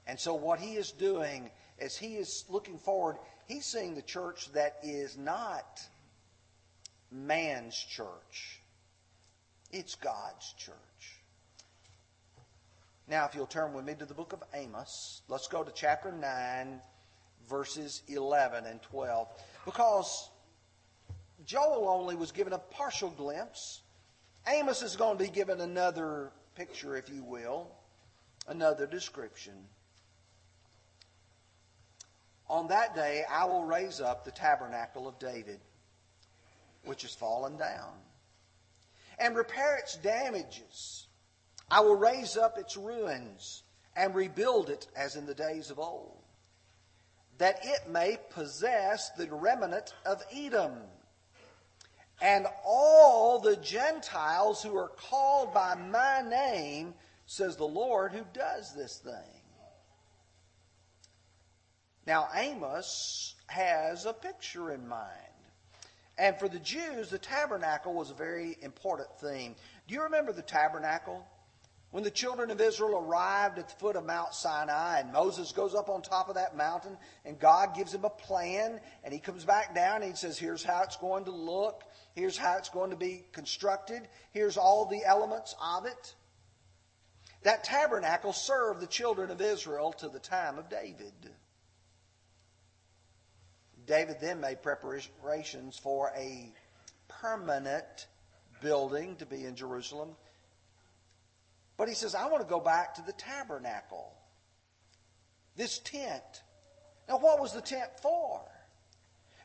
And 0.06 0.20
so, 0.20 0.36
what 0.36 0.60
he 0.60 0.76
is 0.76 0.92
doing 0.92 1.50
as 1.80 1.98
he 1.98 2.16
is 2.16 2.46
looking 2.50 2.78
forward, 2.78 3.18
he's 3.48 3.66
seeing 3.66 3.96
the 3.96 4.02
church 4.02 4.52
that 4.54 4.78
is 4.84 5.18
not 5.18 5.82
man's 7.12 7.76
church, 7.76 8.62
it's 9.72 9.96
God's 9.96 10.54
church. 10.54 10.76
Now, 13.08 13.26
if 13.26 13.36
you'll 13.36 13.46
turn 13.46 13.74
with 13.74 13.86
me 13.86 13.96
to 13.96 14.06
the 14.06 14.14
book 14.14 14.34
of 14.34 14.44
Amos, 14.54 15.22
let's 15.30 15.48
go 15.48 15.64
to 15.64 15.72
chapter 15.72 16.12
9, 16.12 16.82
verses 17.50 18.04
11 18.10 18.66
and 18.66 18.82
12. 18.82 19.28
Because 19.64 20.30
Joel 21.46 21.88
only 21.88 22.16
was 22.18 22.34
given 22.34 22.52
a 22.52 22.58
partial 22.58 23.10
glimpse. 23.10 23.82
Amos 24.46 24.82
is 24.82 24.98
going 24.98 25.18
to 25.18 25.24
be 25.24 25.30
given 25.30 25.62
another 25.62 26.32
picture, 26.56 26.98
if 26.98 27.10
you 27.10 27.24
will, 27.24 27.70
another 28.48 28.86
description. 28.86 29.54
On 32.50 32.68
that 32.68 32.94
day, 32.94 33.24
I 33.30 33.46
will 33.46 33.64
raise 33.64 34.02
up 34.02 34.26
the 34.26 34.32
tabernacle 34.32 35.08
of 35.08 35.18
David, 35.18 35.60
which 36.84 37.04
has 37.04 37.14
fallen 37.14 37.58
down, 37.58 37.94
and 39.18 39.36
repair 39.36 39.78
its 39.78 39.96
damages. 39.98 41.07
I 41.70 41.82
will 41.82 41.96
raise 41.96 42.38
up 42.38 42.58
its 42.58 42.78
ruins 42.78 43.64
and 43.96 44.16
rebuild 44.16 44.70
it 44.70 44.88
as 44.96 45.16
in 45.16 45.26
the 45.26 45.34
days 45.34 45.70
of 45.70 45.80
old, 45.80 46.24
that 47.38 47.60
it 47.64 47.90
may 47.90 48.18
possess 48.30 49.10
the 49.12 49.28
remnant 49.32 49.94
of 50.06 50.24
Edom 50.34 50.74
and 52.22 52.48
all 52.66 53.40
the 53.40 53.58
Gentiles 53.58 54.64
who 54.64 54.76
are 54.76 54.90
called 54.90 55.54
by 55.54 55.76
my 55.76 56.22
name, 56.28 56.96
says 57.26 57.56
the 57.56 57.68
Lord 57.68 58.12
who 58.12 58.24
does 58.34 58.74
this 58.74 58.98
thing. 58.98 59.42
Now, 62.08 62.30
Amos 62.34 63.36
has 63.48 64.06
a 64.06 64.14
picture 64.14 64.72
in 64.72 64.88
mind. 64.88 65.12
And 66.18 66.40
for 66.40 66.48
the 66.48 66.60
Jews, 66.60 67.10
the 67.10 67.20
tabernacle 67.20 67.94
was 67.94 68.10
a 68.10 68.16
very 68.16 68.58
important 68.62 69.10
theme. 69.20 69.56
Do 69.88 69.94
you 69.94 70.02
remember 70.02 70.32
the 70.32 70.42
tabernacle? 70.42 71.24
When 71.98 72.04
the 72.04 72.12
children 72.12 72.52
of 72.52 72.62
Israel 72.62 73.00
arrived 73.00 73.58
at 73.58 73.70
the 73.70 73.76
foot 73.78 73.96
of 73.96 74.06
Mount 74.06 74.32
Sinai, 74.32 75.00
and 75.00 75.12
Moses 75.12 75.52
goes 75.52 75.74
up 75.74 75.90
on 75.90 76.04
top 76.04 76.30
of 76.30 76.36
that 76.36 76.56
mountain, 76.56 76.96
and 77.26 77.40
God 77.40 77.76
gives 77.76 77.92
him 77.92 78.06
a 78.06 78.10
plan, 78.12 78.80
and 79.04 79.12
he 79.12 79.20
comes 79.20 79.44
back 79.44 79.74
down 79.74 80.04
and 80.04 80.12
he 80.12 80.16
says, 80.16 80.38
Here's 80.38 80.64
how 80.64 80.84
it's 80.84 80.98
going 80.98 81.26
to 81.26 81.32
look, 81.32 81.82
here's 82.14 82.38
how 82.38 82.56
it's 82.60 82.70
going 82.70 82.92
to 82.92 82.96
be 82.96 83.24
constructed, 83.32 84.08
here's 84.32 84.58
all 84.58 84.86
the 84.86 85.04
elements 85.04 85.56
of 85.60 85.88
it. 85.88 86.14
That 87.42 87.64
tabernacle 87.64 88.32
served 88.32 88.80
the 88.80 88.86
children 88.86 89.32
of 89.32 89.42
Israel 89.42 89.92
to 89.94 90.08
the 90.08 90.20
time 90.20 90.60
of 90.60 90.70
David. 90.70 91.32
David 93.88 94.18
then 94.22 94.40
made 94.40 94.62
preparations 94.62 95.80
for 95.80 96.12
a 96.16 96.54
permanent 97.08 98.06
building 98.62 99.16
to 99.16 99.26
be 99.26 99.46
in 99.46 99.56
Jerusalem. 99.56 100.10
But 101.78 101.88
he 101.88 101.94
says, 101.94 102.16
I 102.16 102.28
want 102.28 102.42
to 102.42 102.50
go 102.50 102.60
back 102.60 102.96
to 102.96 103.04
the 103.04 103.14
tabernacle, 103.14 104.12
this 105.56 105.80
tent. 105.80 106.44
Now, 107.08 107.20
what 107.20 107.40
was 107.40 107.54
the 107.54 107.62
tent 107.62 107.92
for? 108.02 108.42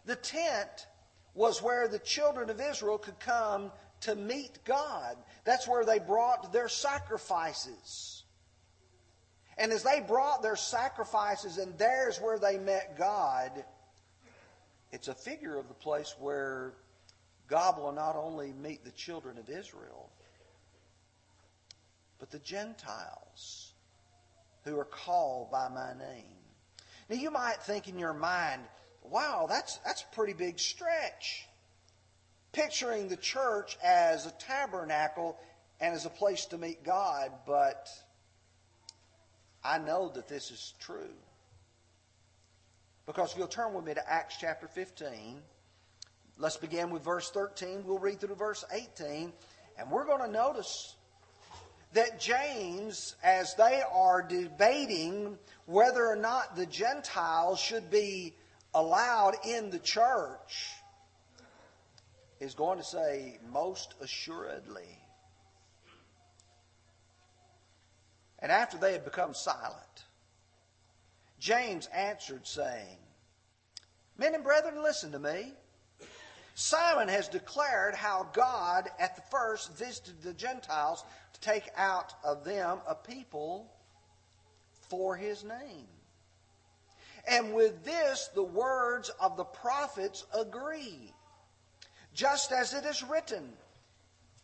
The 0.06 0.16
tent 0.16 0.86
was 1.34 1.62
where 1.62 1.88
the 1.88 1.98
children 1.98 2.50
of 2.50 2.60
Israel 2.60 2.98
could 2.98 3.20
come 3.20 3.70
to 4.00 4.14
meet 4.14 4.58
God. 4.64 5.16
That's 5.44 5.68
where 5.68 5.84
they 5.84 5.98
brought 5.98 6.52
their 6.52 6.68
sacrifices. 6.68 8.24
And 9.58 9.70
as 9.70 9.82
they 9.82 10.00
brought 10.00 10.42
their 10.42 10.56
sacrifices, 10.56 11.58
and 11.58 11.76
there's 11.78 12.18
where 12.18 12.38
they 12.38 12.58
met 12.58 12.98
God, 12.98 13.64
it's 14.90 15.08
a 15.08 15.14
figure 15.14 15.56
of 15.56 15.68
the 15.68 15.74
place 15.74 16.14
where 16.18 16.74
God 17.48 17.78
will 17.78 17.92
not 17.92 18.16
only 18.16 18.52
meet 18.52 18.84
the 18.84 18.90
children 18.92 19.38
of 19.38 19.48
Israel, 19.48 20.10
but 22.22 22.30
the 22.30 22.38
Gentiles 22.38 23.72
who 24.64 24.78
are 24.78 24.84
called 24.84 25.50
by 25.50 25.68
my 25.68 25.92
name. 25.92 26.36
Now 27.10 27.16
you 27.16 27.32
might 27.32 27.60
think 27.60 27.88
in 27.88 27.98
your 27.98 28.12
mind, 28.12 28.62
wow, 29.02 29.46
that's, 29.48 29.78
that's 29.78 30.02
a 30.02 30.14
pretty 30.14 30.32
big 30.32 30.60
stretch. 30.60 31.48
Picturing 32.52 33.08
the 33.08 33.16
church 33.16 33.76
as 33.82 34.26
a 34.26 34.30
tabernacle 34.38 35.36
and 35.80 35.96
as 35.96 36.06
a 36.06 36.10
place 36.10 36.46
to 36.46 36.58
meet 36.58 36.84
God, 36.84 37.32
but 37.44 37.88
I 39.64 39.78
know 39.78 40.12
that 40.14 40.28
this 40.28 40.52
is 40.52 40.74
true. 40.78 41.16
Because 43.04 43.32
if 43.32 43.38
you'll 43.38 43.48
turn 43.48 43.74
with 43.74 43.84
me 43.84 43.94
to 43.94 44.08
Acts 44.08 44.36
chapter 44.40 44.68
15, 44.68 45.40
let's 46.38 46.56
begin 46.56 46.90
with 46.90 47.02
verse 47.02 47.32
13. 47.32 47.82
We'll 47.84 47.98
read 47.98 48.20
through 48.20 48.36
verse 48.36 48.64
18, 48.72 49.32
and 49.76 49.90
we're 49.90 50.06
going 50.06 50.24
to 50.24 50.30
notice 50.30 50.94
that 51.92 52.18
James, 52.18 53.16
as 53.22 53.54
they 53.54 53.82
are 53.92 54.22
debating 54.22 55.38
whether 55.66 56.06
or 56.06 56.16
not 56.16 56.56
the 56.56 56.66
Gentiles 56.66 57.60
should 57.60 57.90
be 57.90 58.34
allowed 58.74 59.34
in 59.46 59.70
the 59.70 59.78
church, 59.78 60.70
is 62.40 62.54
going 62.54 62.78
to 62.78 62.84
say, 62.84 63.38
most 63.52 63.94
assuredly. 64.00 64.98
And 68.38 68.50
after 68.50 68.76
they 68.76 68.92
had 68.92 69.04
become 69.04 69.34
silent, 69.34 70.04
James 71.38 71.88
answered, 71.94 72.46
saying, 72.46 72.96
Men 74.18 74.34
and 74.34 74.42
brethren, 74.42 74.82
listen 74.82 75.12
to 75.12 75.18
me. 75.18 75.52
Simon 76.54 77.08
has 77.08 77.28
declared 77.28 77.94
how 77.94 78.28
God 78.32 78.90
at 78.98 79.16
the 79.16 79.22
first 79.22 79.76
visited 79.76 80.22
the 80.22 80.34
Gentiles 80.34 81.04
to 81.32 81.40
take 81.40 81.70
out 81.76 82.14
of 82.24 82.44
them 82.44 82.78
a 82.86 82.94
people 82.94 83.70
for 84.88 85.16
his 85.16 85.44
name. 85.44 85.86
And 87.26 87.54
with 87.54 87.84
this, 87.84 88.28
the 88.34 88.42
words 88.42 89.10
of 89.20 89.36
the 89.36 89.44
prophets 89.44 90.26
agree. 90.34 91.14
Just 92.14 92.52
as 92.52 92.74
it 92.74 92.84
is 92.84 93.02
written, 93.02 93.52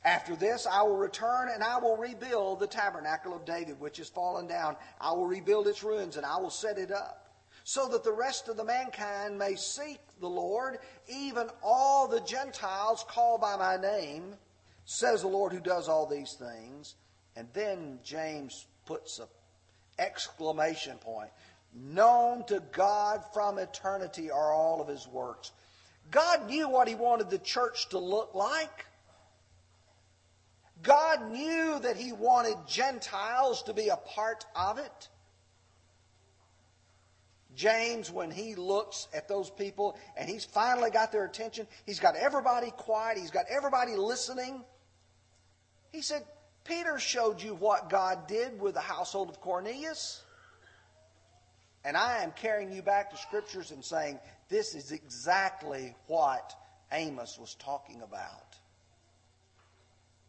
after 0.05 0.37
this, 0.37 0.67
I 0.67 0.83
will 0.83 0.97
return 0.97 1.51
and 1.53 1.63
I 1.63 1.79
will 1.79 1.97
rebuild 1.97 2.61
the 2.61 2.67
tabernacle 2.67 3.35
of 3.35 3.45
David, 3.45 3.81
which 3.81 3.99
is 3.99 4.09
fallen 4.09 4.47
down. 4.47 4.77
I 5.01 5.13
will 5.13 5.27
rebuild 5.27 5.67
its 5.67 5.83
ruins 5.83 6.17
and 6.17 6.25
I 6.25 6.37
will 6.39 6.51
set 6.51 6.79
it 6.79 6.93
up, 6.93 7.28
so 7.69 7.87
that 7.87 8.03
the 8.03 8.11
rest 8.11 8.49
of 8.49 8.57
the 8.57 8.65
mankind 8.65 9.39
may 9.39 9.55
seek 9.55 10.01
the 10.21 10.27
Lord, 10.27 10.79
even 11.07 11.51
all 11.63 12.09
the 12.09 12.23
Gentiles 12.23 13.05
called 13.07 13.43
by 13.43 13.57
my 13.57 13.77
name, 13.77 14.33
says 14.87 15.21
the 15.21 15.29
Lord 15.29 15.53
who 15.53 15.61
does 15.61 15.87
all 15.87 16.07
these 16.07 16.33
things. 16.33 16.95
And 17.37 17.47
then 17.53 17.99
James 18.03 18.65
puts 18.87 19.19
an 19.19 19.27
exclamation 19.99 20.97
point. 20.97 21.29
Known 21.75 22.47
to 22.47 22.63
God 22.73 23.23
from 23.35 23.59
eternity 23.59 24.31
are 24.31 24.51
all 24.51 24.81
of 24.81 24.89
his 24.89 25.07
works. 25.07 25.53
God 26.11 26.47
knew 26.49 26.71
what 26.71 26.89
he 26.89 26.95
wanted 26.95 27.29
the 27.29 27.39
church 27.39 27.91
to 27.91 27.99
look 27.99 28.35
like. 28.35 28.87
God 30.83 31.33
knew 31.33 31.81
that 31.81 31.97
He 31.97 32.13
wanted 32.13 32.55
Gentiles 32.69 33.65
to 33.65 33.75
be 33.75 33.89
a 33.89 33.97
part 33.97 34.47
of 34.55 34.79
it. 34.79 35.09
James, 37.59 38.09
when 38.09 38.31
he 38.31 38.55
looks 38.55 39.09
at 39.13 39.27
those 39.27 39.51
people 39.51 39.99
and 40.17 40.29
he's 40.29 40.45
finally 40.45 40.91
got 40.91 41.11
their 41.11 41.25
attention, 41.25 41.67
he's 41.85 41.99
got 41.99 42.15
everybody 42.15 42.71
quiet, 42.71 43.19
he's 43.19 43.33
got 43.33 43.47
everybody 43.51 43.97
listening. 43.97 44.63
He 45.91 46.01
said, 46.01 46.23
Peter 46.63 47.01
showed 47.01 47.43
you 47.43 47.57
what 47.57 47.91
God 47.91 48.29
did 48.29 48.61
with 48.61 48.75
the 48.75 48.81
household 48.81 49.29
of 49.29 49.41
Cornelius. 49.41 50.23
And 51.85 51.97
I 51.97 52.23
am 52.23 52.31
carrying 52.31 52.73
you 52.73 52.81
back 52.81 53.11
to 53.11 53.17
scriptures 53.17 53.73
and 53.73 53.85
saying, 53.85 54.21
this 54.49 54.77
is 54.77 54.93
exactly 54.93 55.97
what 56.07 56.55
Amos 56.93 57.41
was 57.41 57.57
talking 57.57 58.03
about 58.03 58.55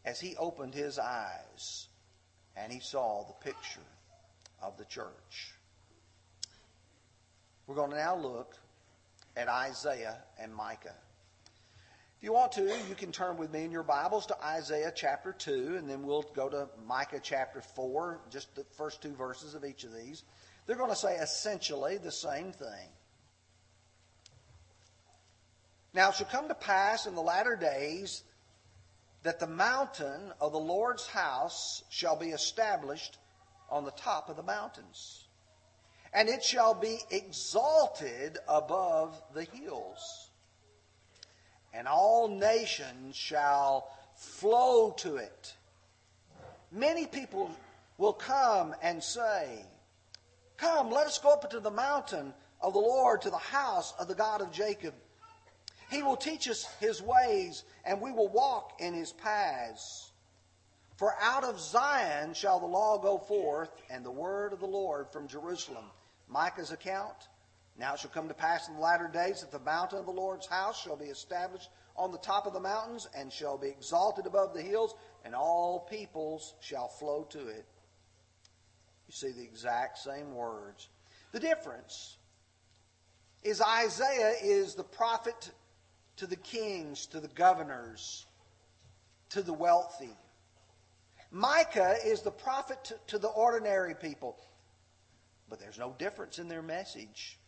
as 0.04 0.20
he 0.20 0.36
opened 0.38 0.74
his 0.74 0.98
eyes 0.98 1.90
and 2.58 2.74
he 2.74 2.80
saw 2.80 3.24
the 3.28 3.46
picture 3.46 3.86
of 4.64 4.78
the 4.78 4.86
church. 4.86 5.54
We're 7.70 7.76
going 7.76 7.92
to 7.92 7.98
now 7.98 8.16
look 8.16 8.56
at 9.38 9.48
Isaiah 9.48 10.18
and 10.40 10.52
Micah. 10.52 10.96
If 12.18 12.24
you 12.24 12.34
want 12.34 12.52
to, 12.54 12.64
you 12.64 12.96
can 12.98 13.12
turn 13.12 13.38
with 13.38 13.54
me 13.54 13.64
in 13.64 13.70
your 13.70 13.84
Bibles 13.84 14.26
to 14.26 14.44
Isaiah 14.44 14.92
chapter 14.96 15.34
2, 15.34 15.76
and 15.78 15.88
then 15.88 16.02
we'll 16.02 16.26
go 16.34 16.50
to 16.50 16.68
Micah 16.88 17.20
chapter 17.22 17.62
4, 17.62 18.22
just 18.32 18.56
the 18.56 18.66
first 18.76 19.04
two 19.04 19.14
verses 19.14 19.54
of 19.54 19.64
each 19.64 19.84
of 19.84 19.94
these. 19.94 20.24
They're 20.66 20.78
going 20.78 20.90
to 20.90 20.96
say 20.96 21.18
essentially 21.18 22.00
the 22.00 22.12
same 22.12 22.52
thing. 22.52 22.90
Now 25.94 26.10
it 26.10 26.16
shall 26.16 26.26
come 26.26 26.48
to 26.48 26.56
pass 26.56 27.06
in 27.06 27.14
the 27.14 27.22
latter 27.22 27.56
days 27.56 28.24
that 29.22 29.40
the 29.40 29.46
mountain 29.46 30.34
of 30.42 30.54
the 30.54 30.58
Lord's 30.58 31.06
house 31.06 31.84
shall 31.92 32.16
be 32.16 32.30
established 32.30 33.20
on 33.70 33.86
the 33.86 33.92
top 33.92 34.28
of 34.28 34.38
the 34.38 34.44
mountains, 34.44 35.28
and 36.14 36.30
it 36.30 36.44
shall 36.44 36.74
be 36.74 37.00
exalted 37.12 38.38
above 38.48 39.22
the 39.34 39.44
hills 39.44 40.30
and 41.74 41.88
all 41.88 42.28
nations 42.28 43.16
shall 43.16 43.90
flow 44.16 44.92
to 44.98 45.18
it. 45.18 45.54
Many 46.72 47.06
people 47.06 47.50
will 47.98 48.14
come 48.14 48.76
and 48.82 49.04
say, 49.04 49.66
Come, 50.58 50.92
let 50.92 51.08
us 51.08 51.20
go 51.20 51.32
up 51.32 51.46
into 51.46 51.60
the 51.60 51.72
mountain 51.72 52.34
of 52.62 52.74
the 52.74 52.80
Lord, 52.80 53.22
to 53.22 53.30
the 53.30 53.38
house 53.38 53.94
of 53.98 54.08
the 54.08 54.16
God 54.16 54.42
of 54.42 54.52
Jacob. 54.52 54.94
He 55.90 56.04
will 56.04 56.18
teach 56.18 56.50
us 56.50 56.66
his 56.80 57.02
ways, 57.02 57.64
and 57.86 58.02
we 58.02 58.12
will 58.12 58.28
walk 58.28 58.74
in 58.80 58.94
his 58.94 59.14
paths. 59.14 60.12
For 60.98 61.16
out 61.22 61.46
of 61.46 61.60
Zion 61.62 62.34
shall 62.34 62.60
the 62.60 62.66
law 62.66 62.98
go 62.98 63.18
forth, 63.18 63.70
and 63.90 64.06
the 64.06 64.12
word 64.12 64.52
of 64.52 64.60
the 64.60 64.68
Lord 64.68 65.08
from 65.14 65.30
Jerusalem. 65.30 65.86
Micah's 66.30 66.72
account 66.72 67.28
now 67.80 67.94
it 67.94 68.00
shall 68.00 68.10
come 68.12 68.28
to 68.28 68.34
pass 68.34 68.68
in 68.68 68.76
the 68.76 68.82
latter 68.82 69.08
days 69.08 69.40
that 69.40 69.52
the 69.52 69.60
mountain 69.60 70.00
of 70.00 70.06
the 70.06 70.12
Lord's 70.12 70.46
house 70.46 70.80
shall 70.84 70.98
be 70.98 71.06
established 71.06 71.70
on 71.96 72.12
the 72.12 72.18
top 72.18 72.46
of 72.46 72.52
the 72.52 72.60
mountains 72.60 73.08
and 73.16 73.32
shall 73.32 73.58
be 73.58 73.70
exalted 73.70 74.26
above 74.26 74.54
the 74.54 74.62
hills, 74.62 74.96
and 75.24 75.34
all 75.34 75.88
peoples 75.90 76.56
shall 76.60 76.90
flow 76.90 77.24
to 77.30 77.48
it. 77.48 77.66
You 79.08 79.14
see 79.14 79.32
the 79.32 79.44
exact 79.44 79.98
same 79.98 80.36
words. 80.36 80.90
The 81.32 81.40
difference 81.40 82.18
is 83.44 83.62
Isaiah 83.62 84.34
is 84.44 84.76
the 84.76 84.84
prophet 84.84 85.50
to 86.18 86.28
the 86.28 86.36
kings, 86.36 87.06
to 87.08 87.22
the 87.22 87.30
governors, 87.30 88.26
to 89.30 89.42
the 89.42 89.54
wealthy. 89.54 90.18
Micah 91.32 91.96
is 92.04 92.24
the 92.24 92.32
prophet 92.32 92.84
to, 92.86 92.96
to 93.08 93.20
the 93.20 93.30
ordinary 93.30 93.96
people. 93.96 94.38
But 95.50 95.60
there's 95.60 95.80
no 95.80 95.96
difference 95.98 96.40
in 96.40 96.48
their 96.48 96.62
message. 96.62 97.40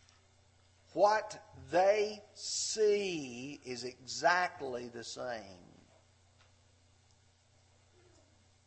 What 0.92 1.40
they 1.70 2.20
see 2.34 3.60
is 3.64 3.84
exactly 3.84 4.90
the 4.92 5.04
same. 5.04 5.72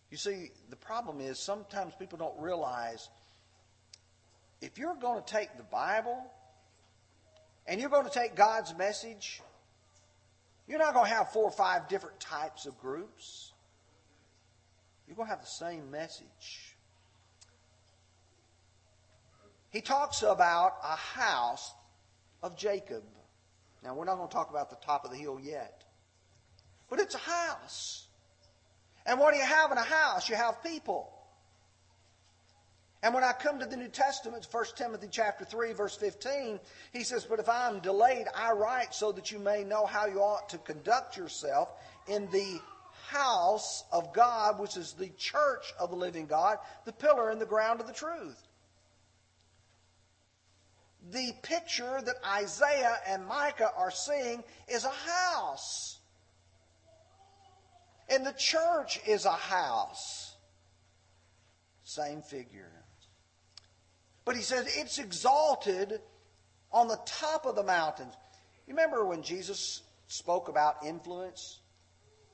You 0.10 0.18
see, 0.18 0.52
the 0.70 0.76
problem 0.76 1.20
is 1.20 1.38
sometimes 1.40 1.94
people 1.96 2.18
don't 2.18 2.40
realize 2.40 3.10
if 4.62 4.78
you're 4.78 4.96
going 4.96 5.22
to 5.22 5.32
take 5.32 5.58
the 5.58 5.64
Bible 5.64 6.18
and 7.68 7.82
you're 7.82 7.90
going 7.90 8.06
to 8.06 8.12
take 8.12 8.36
God's 8.36 8.76
message, 8.78 9.42
you're 10.68 10.80
not 10.80 10.94
going 10.94 11.08
to 11.08 11.14
have 11.14 11.32
four 11.32 11.44
or 11.44 11.52
five 11.52 11.88
different 11.88 12.20
types 12.20 12.66
of 12.66 12.78
groups. 12.80 13.52
You're 15.08 15.16
going 15.16 15.28
to 15.28 15.32
have 15.32 15.42
the 15.42 15.48
same 15.48 15.92
message. 15.92 16.75
He 19.76 19.82
talks 19.82 20.24
about 20.24 20.78
a 20.86 20.96
house 20.96 21.74
of 22.42 22.56
Jacob. 22.56 23.04
Now, 23.84 23.94
we're 23.94 24.06
not 24.06 24.16
going 24.16 24.30
to 24.30 24.34
talk 24.34 24.50
about 24.50 24.70
the 24.70 24.78
top 24.78 25.04
of 25.04 25.12
the 25.12 25.18
hill 25.18 25.38
yet. 25.38 25.84
But 26.90 27.02
it's 27.02 27.14
a 27.14 27.18
house. 27.18 28.08
And 29.06 29.20
what 29.20 29.34
do 29.34 29.38
you 29.38 29.46
have 29.46 29.74
in 29.74 29.78
a 29.78 29.84
house? 29.84 30.30
You 30.30 30.38
have 30.38 30.64
people. 30.64 31.12
And 33.04 33.14
when 33.14 33.26
I 33.26 33.34
come 33.34 33.60
to 33.60 33.66
the 33.66 33.76
New 33.76 33.90
Testament, 33.90 34.48
1 34.50 34.66
Timothy 34.78 35.10
chapter 35.12 35.44
3, 35.44 35.74
verse 35.74 35.98
15, 35.98 36.58
he 36.94 37.04
says, 37.04 37.26
But 37.26 37.40
if 37.40 37.50
I 37.50 37.68
am 37.68 37.82
delayed, 37.82 38.28
I 38.34 38.54
write 38.54 38.96
so 38.96 39.12
that 39.12 39.30
you 39.30 39.40
may 39.40 39.66
know 39.66 39.86
how 39.86 40.06
you 40.06 40.20
ought 40.20 40.48
to 40.50 40.58
conduct 40.58 41.18
yourself 41.18 41.68
in 42.08 42.30
the 42.32 42.62
house 43.08 43.84
of 43.92 44.14
God, 44.14 44.58
which 44.58 44.78
is 44.78 44.94
the 44.94 45.10
church 45.18 45.74
of 45.78 45.90
the 45.90 45.98
living 45.98 46.28
God, 46.28 46.60
the 46.86 46.94
pillar 46.94 47.30
and 47.30 47.42
the 47.42 47.46
ground 47.46 47.82
of 47.82 47.88
the 47.88 47.94
truth 47.94 48.42
the 51.12 51.34
picture 51.44 52.02
that 52.04 52.16
Isaiah 52.26 52.98
and 53.08 53.26
Micah 53.26 53.72
are 53.78 53.92
seeing 53.92 54.44
is 54.68 54.86
a 54.86 54.90
house. 54.90 56.00
And 58.10 58.26
the 58.26 58.34
church 58.34 59.00
is 59.08 59.26
a 59.26 59.32
house. 59.32 60.36
Same 61.84 62.22
figure. 62.22 62.72
But 64.26 64.36
he 64.36 64.42
says 64.42 64.66
it's 64.78 64.98
exalted 64.98 66.02
on 66.72 66.88
the 66.88 67.00
top 67.06 67.46
of 67.46 67.56
the 67.56 67.64
mountains. 67.64 68.14
You 68.68 68.74
remember 68.74 69.06
when 69.06 69.22
Jesus 69.22 69.84
spoke 70.08 70.50
about 70.50 70.84
influence? 70.84 71.60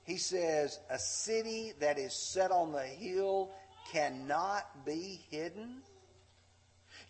He 0.04 0.18
says, 0.18 0.80
A 0.90 0.98
city 0.98 1.74
that 1.80 2.00
is 2.00 2.14
set 2.14 2.52
on 2.52 2.72
the 2.72 2.84
hill 2.84 3.52
cannot 3.92 4.86
be 4.86 5.22
hidden. 5.30 5.82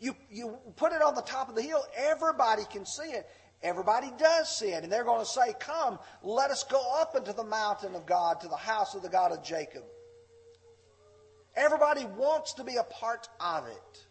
You, 0.01 0.15
you 0.31 0.57
put 0.77 0.93
it 0.93 1.01
on 1.03 1.13
the 1.13 1.21
top 1.21 1.47
of 1.47 1.55
the 1.55 1.61
hill, 1.61 1.85
everybody 1.95 2.63
can 2.71 2.87
see 2.87 3.11
it. 3.11 3.29
Everybody 3.61 4.11
does 4.17 4.49
see 4.49 4.69
it. 4.69 4.83
And 4.83 4.91
they're 4.91 5.03
going 5.03 5.19
to 5.19 5.25
say, 5.25 5.53
Come, 5.59 5.99
let 6.23 6.49
us 6.49 6.63
go 6.63 6.81
up 6.99 7.15
into 7.15 7.33
the 7.33 7.43
mountain 7.43 7.93
of 7.93 8.07
God, 8.07 8.41
to 8.41 8.47
the 8.47 8.55
house 8.55 8.95
of 8.95 9.03
the 9.03 9.09
God 9.09 9.31
of 9.31 9.43
Jacob. 9.43 9.83
Everybody 11.55 12.05
wants 12.17 12.53
to 12.53 12.63
be 12.63 12.77
a 12.77 12.83
part 12.83 13.29
of 13.39 13.67
it. 13.67 14.05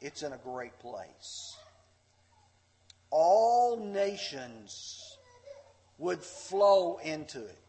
It's 0.00 0.22
in 0.22 0.32
a 0.32 0.38
great 0.38 0.78
place. 0.78 1.56
All 3.10 3.76
nations 3.76 5.18
would 5.98 6.20
flow 6.20 6.98
into 6.98 7.44
it. 7.44 7.63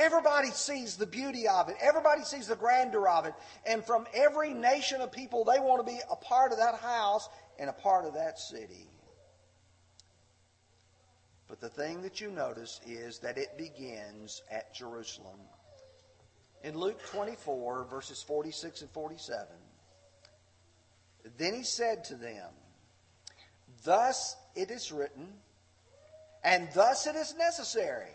Everybody 0.00 0.50
sees 0.52 0.96
the 0.96 1.06
beauty 1.06 1.46
of 1.46 1.68
it. 1.68 1.76
Everybody 1.78 2.22
sees 2.22 2.46
the 2.46 2.56
grandeur 2.56 3.06
of 3.06 3.26
it. 3.26 3.34
And 3.66 3.84
from 3.84 4.06
every 4.14 4.54
nation 4.54 5.02
of 5.02 5.12
people, 5.12 5.44
they 5.44 5.58
want 5.58 5.86
to 5.86 5.92
be 5.92 6.00
a 6.10 6.16
part 6.16 6.52
of 6.52 6.58
that 6.58 6.76
house 6.76 7.28
and 7.58 7.68
a 7.68 7.74
part 7.74 8.06
of 8.06 8.14
that 8.14 8.38
city. 8.38 8.88
But 11.48 11.60
the 11.60 11.68
thing 11.68 12.00
that 12.00 12.18
you 12.18 12.30
notice 12.30 12.80
is 12.86 13.18
that 13.18 13.36
it 13.36 13.58
begins 13.58 14.42
at 14.50 14.74
Jerusalem. 14.74 15.38
In 16.64 16.78
Luke 16.78 17.04
24, 17.10 17.84
verses 17.84 18.22
46 18.22 18.80
and 18.80 18.90
47, 18.90 19.46
then 21.36 21.52
he 21.52 21.62
said 21.62 22.04
to 22.04 22.14
them, 22.14 22.48
Thus 23.84 24.34
it 24.54 24.70
is 24.70 24.92
written, 24.92 25.28
and 26.42 26.68
thus 26.72 27.06
it 27.06 27.16
is 27.16 27.34
necessary 27.36 28.12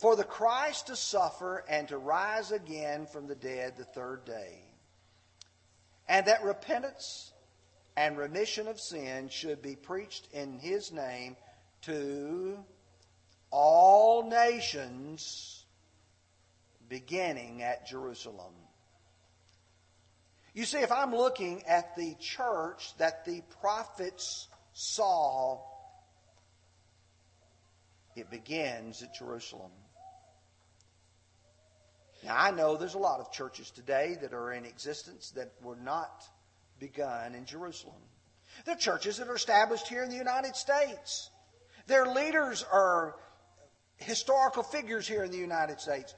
for 0.00 0.16
the 0.16 0.24
Christ 0.24 0.86
to 0.86 0.96
suffer 0.96 1.62
and 1.68 1.88
to 1.88 1.98
rise 1.98 2.52
again 2.52 3.06
from 3.06 3.26
the 3.26 3.34
dead 3.34 3.76
the 3.76 3.84
third 3.84 4.24
day, 4.24 4.62
and 6.08 6.26
that 6.26 6.42
repentance 6.42 7.32
and 7.96 8.16
remission 8.16 8.66
of 8.66 8.80
sin 8.80 9.28
should 9.28 9.60
be 9.60 9.76
preached 9.76 10.26
in 10.32 10.58
his 10.58 10.90
name 10.90 11.36
to 11.82 12.58
all 13.50 14.28
nations, 14.28 15.64
beginning 16.88 17.62
at 17.62 17.86
Jerusalem. 17.86 18.54
You 20.54 20.64
see, 20.64 20.78
if 20.78 20.90
I'm 20.90 21.14
looking 21.14 21.62
at 21.66 21.94
the 21.94 22.14
church 22.18 22.96
that 22.98 23.24
the 23.24 23.42
prophets 23.60 24.48
saw, 24.72 25.60
it 28.16 28.30
begins 28.30 29.02
at 29.02 29.14
Jerusalem. 29.14 29.70
Now, 32.24 32.36
I 32.36 32.50
know 32.50 32.76
there's 32.76 32.94
a 32.94 32.98
lot 32.98 33.20
of 33.20 33.32
churches 33.32 33.70
today 33.70 34.16
that 34.20 34.32
are 34.32 34.52
in 34.52 34.64
existence 34.64 35.30
that 35.36 35.52
were 35.62 35.76
not 35.76 36.22
begun 36.78 37.34
in 37.34 37.46
Jerusalem. 37.46 38.02
There 38.64 38.74
are 38.74 38.78
churches 38.78 39.18
that 39.18 39.28
are 39.28 39.36
established 39.36 39.88
here 39.88 40.02
in 40.02 40.10
the 40.10 40.16
United 40.16 40.56
States. 40.56 41.30
Their 41.86 42.06
leaders 42.06 42.64
are 42.70 43.16
historical 43.96 44.62
figures 44.62 45.06
here 45.08 45.24
in 45.24 45.30
the 45.30 45.38
United 45.38 45.80
States. 45.80 46.14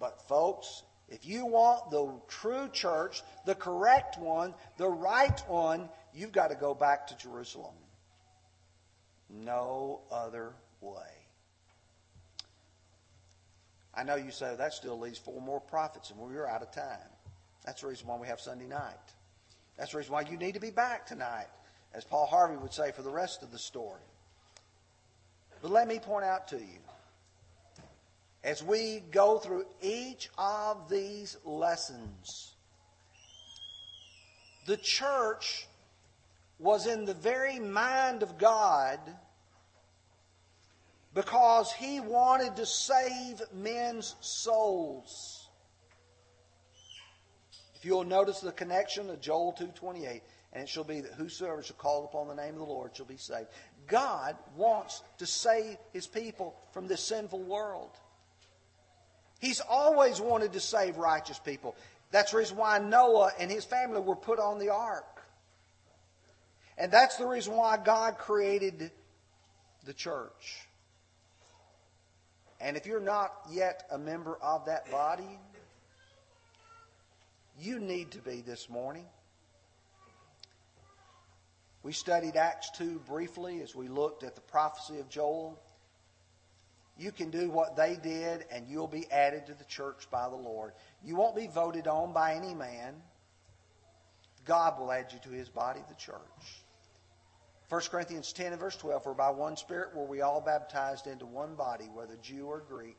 But, 0.00 0.26
folks, 0.28 0.82
if 1.08 1.26
you 1.26 1.46
want 1.46 1.90
the 1.90 2.12
true 2.28 2.68
church, 2.72 3.22
the 3.44 3.54
correct 3.54 4.18
one, 4.18 4.54
the 4.78 4.88
right 4.88 5.40
one, 5.48 5.88
you've 6.14 6.32
got 6.32 6.48
to 6.48 6.56
go 6.56 6.74
back 6.74 7.06
to 7.08 7.16
Jerusalem. 7.16 7.74
No 9.28 10.00
other 10.10 10.52
way. 10.80 11.23
I 13.96 14.02
know 14.02 14.16
you 14.16 14.30
say 14.30 14.54
that 14.56 14.72
still 14.72 14.98
leaves 14.98 15.18
four 15.18 15.40
more 15.40 15.60
prophets, 15.60 16.10
and 16.10 16.18
we're 16.18 16.46
out 16.46 16.62
of 16.62 16.72
time. 16.72 16.98
That's 17.64 17.80
the 17.80 17.88
reason 17.88 18.06
why 18.06 18.16
we 18.16 18.26
have 18.26 18.40
Sunday 18.40 18.66
night. 18.66 18.94
That's 19.78 19.92
the 19.92 19.98
reason 19.98 20.12
why 20.12 20.22
you 20.22 20.36
need 20.36 20.54
to 20.54 20.60
be 20.60 20.70
back 20.70 21.06
tonight, 21.06 21.48
as 21.94 22.04
Paul 22.04 22.26
Harvey 22.26 22.56
would 22.56 22.72
say 22.72 22.92
for 22.92 23.02
the 23.02 23.10
rest 23.10 23.42
of 23.42 23.50
the 23.50 23.58
story. 23.58 24.00
But 25.62 25.70
let 25.70 25.88
me 25.88 25.98
point 25.98 26.24
out 26.24 26.48
to 26.48 26.56
you, 26.56 26.80
as 28.42 28.62
we 28.62 29.00
go 29.10 29.38
through 29.38 29.64
each 29.80 30.28
of 30.36 30.90
these 30.90 31.38
lessons, 31.44 32.54
the 34.66 34.76
church 34.76 35.66
was 36.58 36.86
in 36.86 37.04
the 37.04 37.14
very 37.14 37.58
mind 37.58 38.22
of 38.22 38.38
God 38.38 38.98
because 41.14 41.72
he 41.72 42.00
wanted 42.00 42.56
to 42.56 42.66
save 42.66 43.40
men's 43.52 44.16
souls. 44.20 45.48
If 47.76 47.84
you'll 47.84 48.04
notice 48.04 48.40
the 48.40 48.52
connection 48.52 49.08
of 49.10 49.20
Joel 49.20 49.52
2:28, 49.52 50.22
and 50.52 50.62
it 50.62 50.68
shall 50.68 50.84
be 50.84 51.00
that 51.00 51.12
whosoever 51.12 51.62
shall 51.62 51.76
call 51.76 52.04
upon 52.04 52.28
the 52.28 52.34
name 52.34 52.54
of 52.54 52.60
the 52.60 52.72
Lord 52.72 52.96
shall 52.96 53.06
be 53.06 53.16
saved. 53.16 53.48
God 53.86 54.36
wants 54.56 55.02
to 55.18 55.26
save 55.26 55.76
his 55.92 56.06
people 56.06 56.56
from 56.72 56.86
this 56.86 57.02
sinful 57.04 57.42
world. 57.42 57.90
He's 59.40 59.60
always 59.60 60.20
wanted 60.20 60.52
to 60.54 60.60
save 60.60 60.96
righteous 60.96 61.38
people. 61.38 61.76
That's 62.10 62.30
the 62.30 62.38
reason 62.38 62.56
why 62.56 62.78
Noah 62.78 63.32
and 63.38 63.50
his 63.50 63.64
family 63.64 64.00
were 64.00 64.16
put 64.16 64.38
on 64.38 64.58
the 64.58 64.70
ark. 64.70 65.22
And 66.78 66.90
that's 66.90 67.16
the 67.16 67.26
reason 67.26 67.54
why 67.54 67.76
God 67.76 68.18
created 68.18 68.90
the 69.84 69.92
church. 69.92 70.66
And 72.64 72.78
if 72.78 72.86
you're 72.86 72.98
not 72.98 73.30
yet 73.52 73.86
a 73.90 73.98
member 73.98 74.38
of 74.40 74.64
that 74.64 74.90
body, 74.90 75.38
you 77.60 77.78
need 77.78 78.12
to 78.12 78.18
be 78.20 78.40
this 78.40 78.70
morning. 78.70 79.04
We 81.82 81.92
studied 81.92 82.36
Acts 82.36 82.70
2 82.78 83.02
briefly 83.06 83.60
as 83.60 83.74
we 83.74 83.88
looked 83.88 84.24
at 84.24 84.34
the 84.34 84.40
prophecy 84.40 84.98
of 84.98 85.10
Joel. 85.10 85.60
You 86.96 87.12
can 87.12 87.30
do 87.30 87.50
what 87.50 87.76
they 87.76 87.98
did, 88.02 88.46
and 88.50 88.66
you'll 88.66 88.88
be 88.88 89.04
added 89.12 89.48
to 89.48 89.52
the 89.54 89.64
church 89.64 90.08
by 90.10 90.30
the 90.30 90.36
Lord. 90.36 90.72
You 91.04 91.16
won't 91.16 91.36
be 91.36 91.48
voted 91.48 91.86
on 91.86 92.14
by 92.14 92.34
any 92.34 92.54
man. 92.54 92.94
God 94.46 94.80
will 94.80 94.90
add 94.90 95.12
you 95.12 95.18
to 95.24 95.36
his 95.36 95.50
body, 95.50 95.80
the 95.86 95.94
church. 95.96 96.63
1 97.74 97.82
Corinthians 97.90 98.32
10 98.32 98.52
and 98.52 98.60
verse 98.60 98.76
12, 98.76 99.02
For 99.02 99.14
by 99.14 99.30
one 99.30 99.56
Spirit 99.56 99.96
were 99.96 100.04
we 100.04 100.20
all 100.20 100.40
baptized 100.40 101.08
into 101.08 101.26
one 101.26 101.56
body, 101.56 101.86
whether 101.92 102.14
Jew 102.22 102.46
or 102.46 102.60
Greek. 102.60 102.96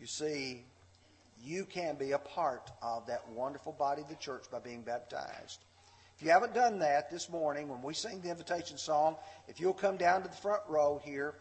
You 0.00 0.06
see, 0.06 0.64
you 1.44 1.66
can 1.66 1.96
be 1.96 2.12
a 2.12 2.18
part 2.18 2.70
of 2.80 3.06
that 3.08 3.28
wonderful 3.28 3.72
body 3.72 4.00
of 4.00 4.08
the 4.08 4.14
church 4.14 4.44
by 4.50 4.60
being 4.60 4.80
baptized. 4.80 5.60
If 6.16 6.24
you 6.24 6.30
haven't 6.30 6.54
done 6.54 6.78
that 6.78 7.10
this 7.10 7.28
morning, 7.28 7.68
when 7.68 7.82
we 7.82 7.92
sing 7.92 8.22
the 8.22 8.30
invitation 8.30 8.78
song, 8.78 9.16
if 9.48 9.60
you'll 9.60 9.74
come 9.74 9.98
down 9.98 10.22
to 10.22 10.28
the 10.28 10.36
front 10.36 10.62
row 10.66 10.98
here 11.04 11.34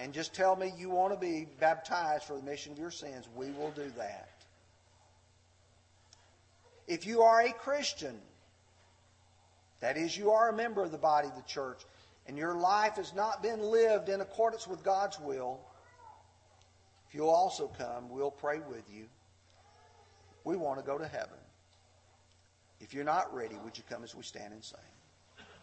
and 0.00 0.12
just 0.12 0.34
tell 0.34 0.54
me 0.54 0.74
you 0.76 0.90
want 0.90 1.14
to 1.14 1.18
be 1.18 1.48
baptized 1.58 2.24
for 2.24 2.34
the 2.34 2.40
remission 2.40 2.72
of 2.72 2.78
your 2.78 2.90
sins, 2.90 3.26
we 3.34 3.52
will 3.52 3.70
do 3.70 3.90
that. 3.96 4.28
If 6.86 7.06
you 7.06 7.22
are 7.22 7.40
a 7.40 7.52
Christian, 7.54 8.20
that 9.82 9.98
is, 9.98 10.16
you 10.16 10.30
are 10.30 10.48
a 10.48 10.52
member 10.56 10.82
of 10.82 10.92
the 10.92 10.98
body 10.98 11.28
of 11.28 11.36
the 11.36 11.42
church, 11.42 11.82
and 12.26 12.38
your 12.38 12.54
life 12.54 12.94
has 12.94 13.12
not 13.14 13.42
been 13.42 13.60
lived 13.60 14.08
in 14.08 14.22
accordance 14.22 14.66
with 14.66 14.82
God's 14.82 15.20
will, 15.20 15.60
if 17.08 17.16
you'll 17.16 17.28
also 17.28 17.68
come, 17.76 18.08
we'll 18.08 18.30
pray 18.30 18.60
with 18.70 18.84
you. 18.90 19.04
We 20.44 20.56
want 20.56 20.78
to 20.78 20.86
go 20.86 20.96
to 20.96 21.06
heaven. 21.06 21.36
If 22.80 22.94
you're 22.94 23.04
not 23.04 23.34
ready, 23.34 23.56
would 23.62 23.76
you 23.76 23.84
come 23.90 24.02
as 24.02 24.14
we 24.14 24.22
stand 24.22 24.54
and 24.54 24.64
sing? 24.64 24.78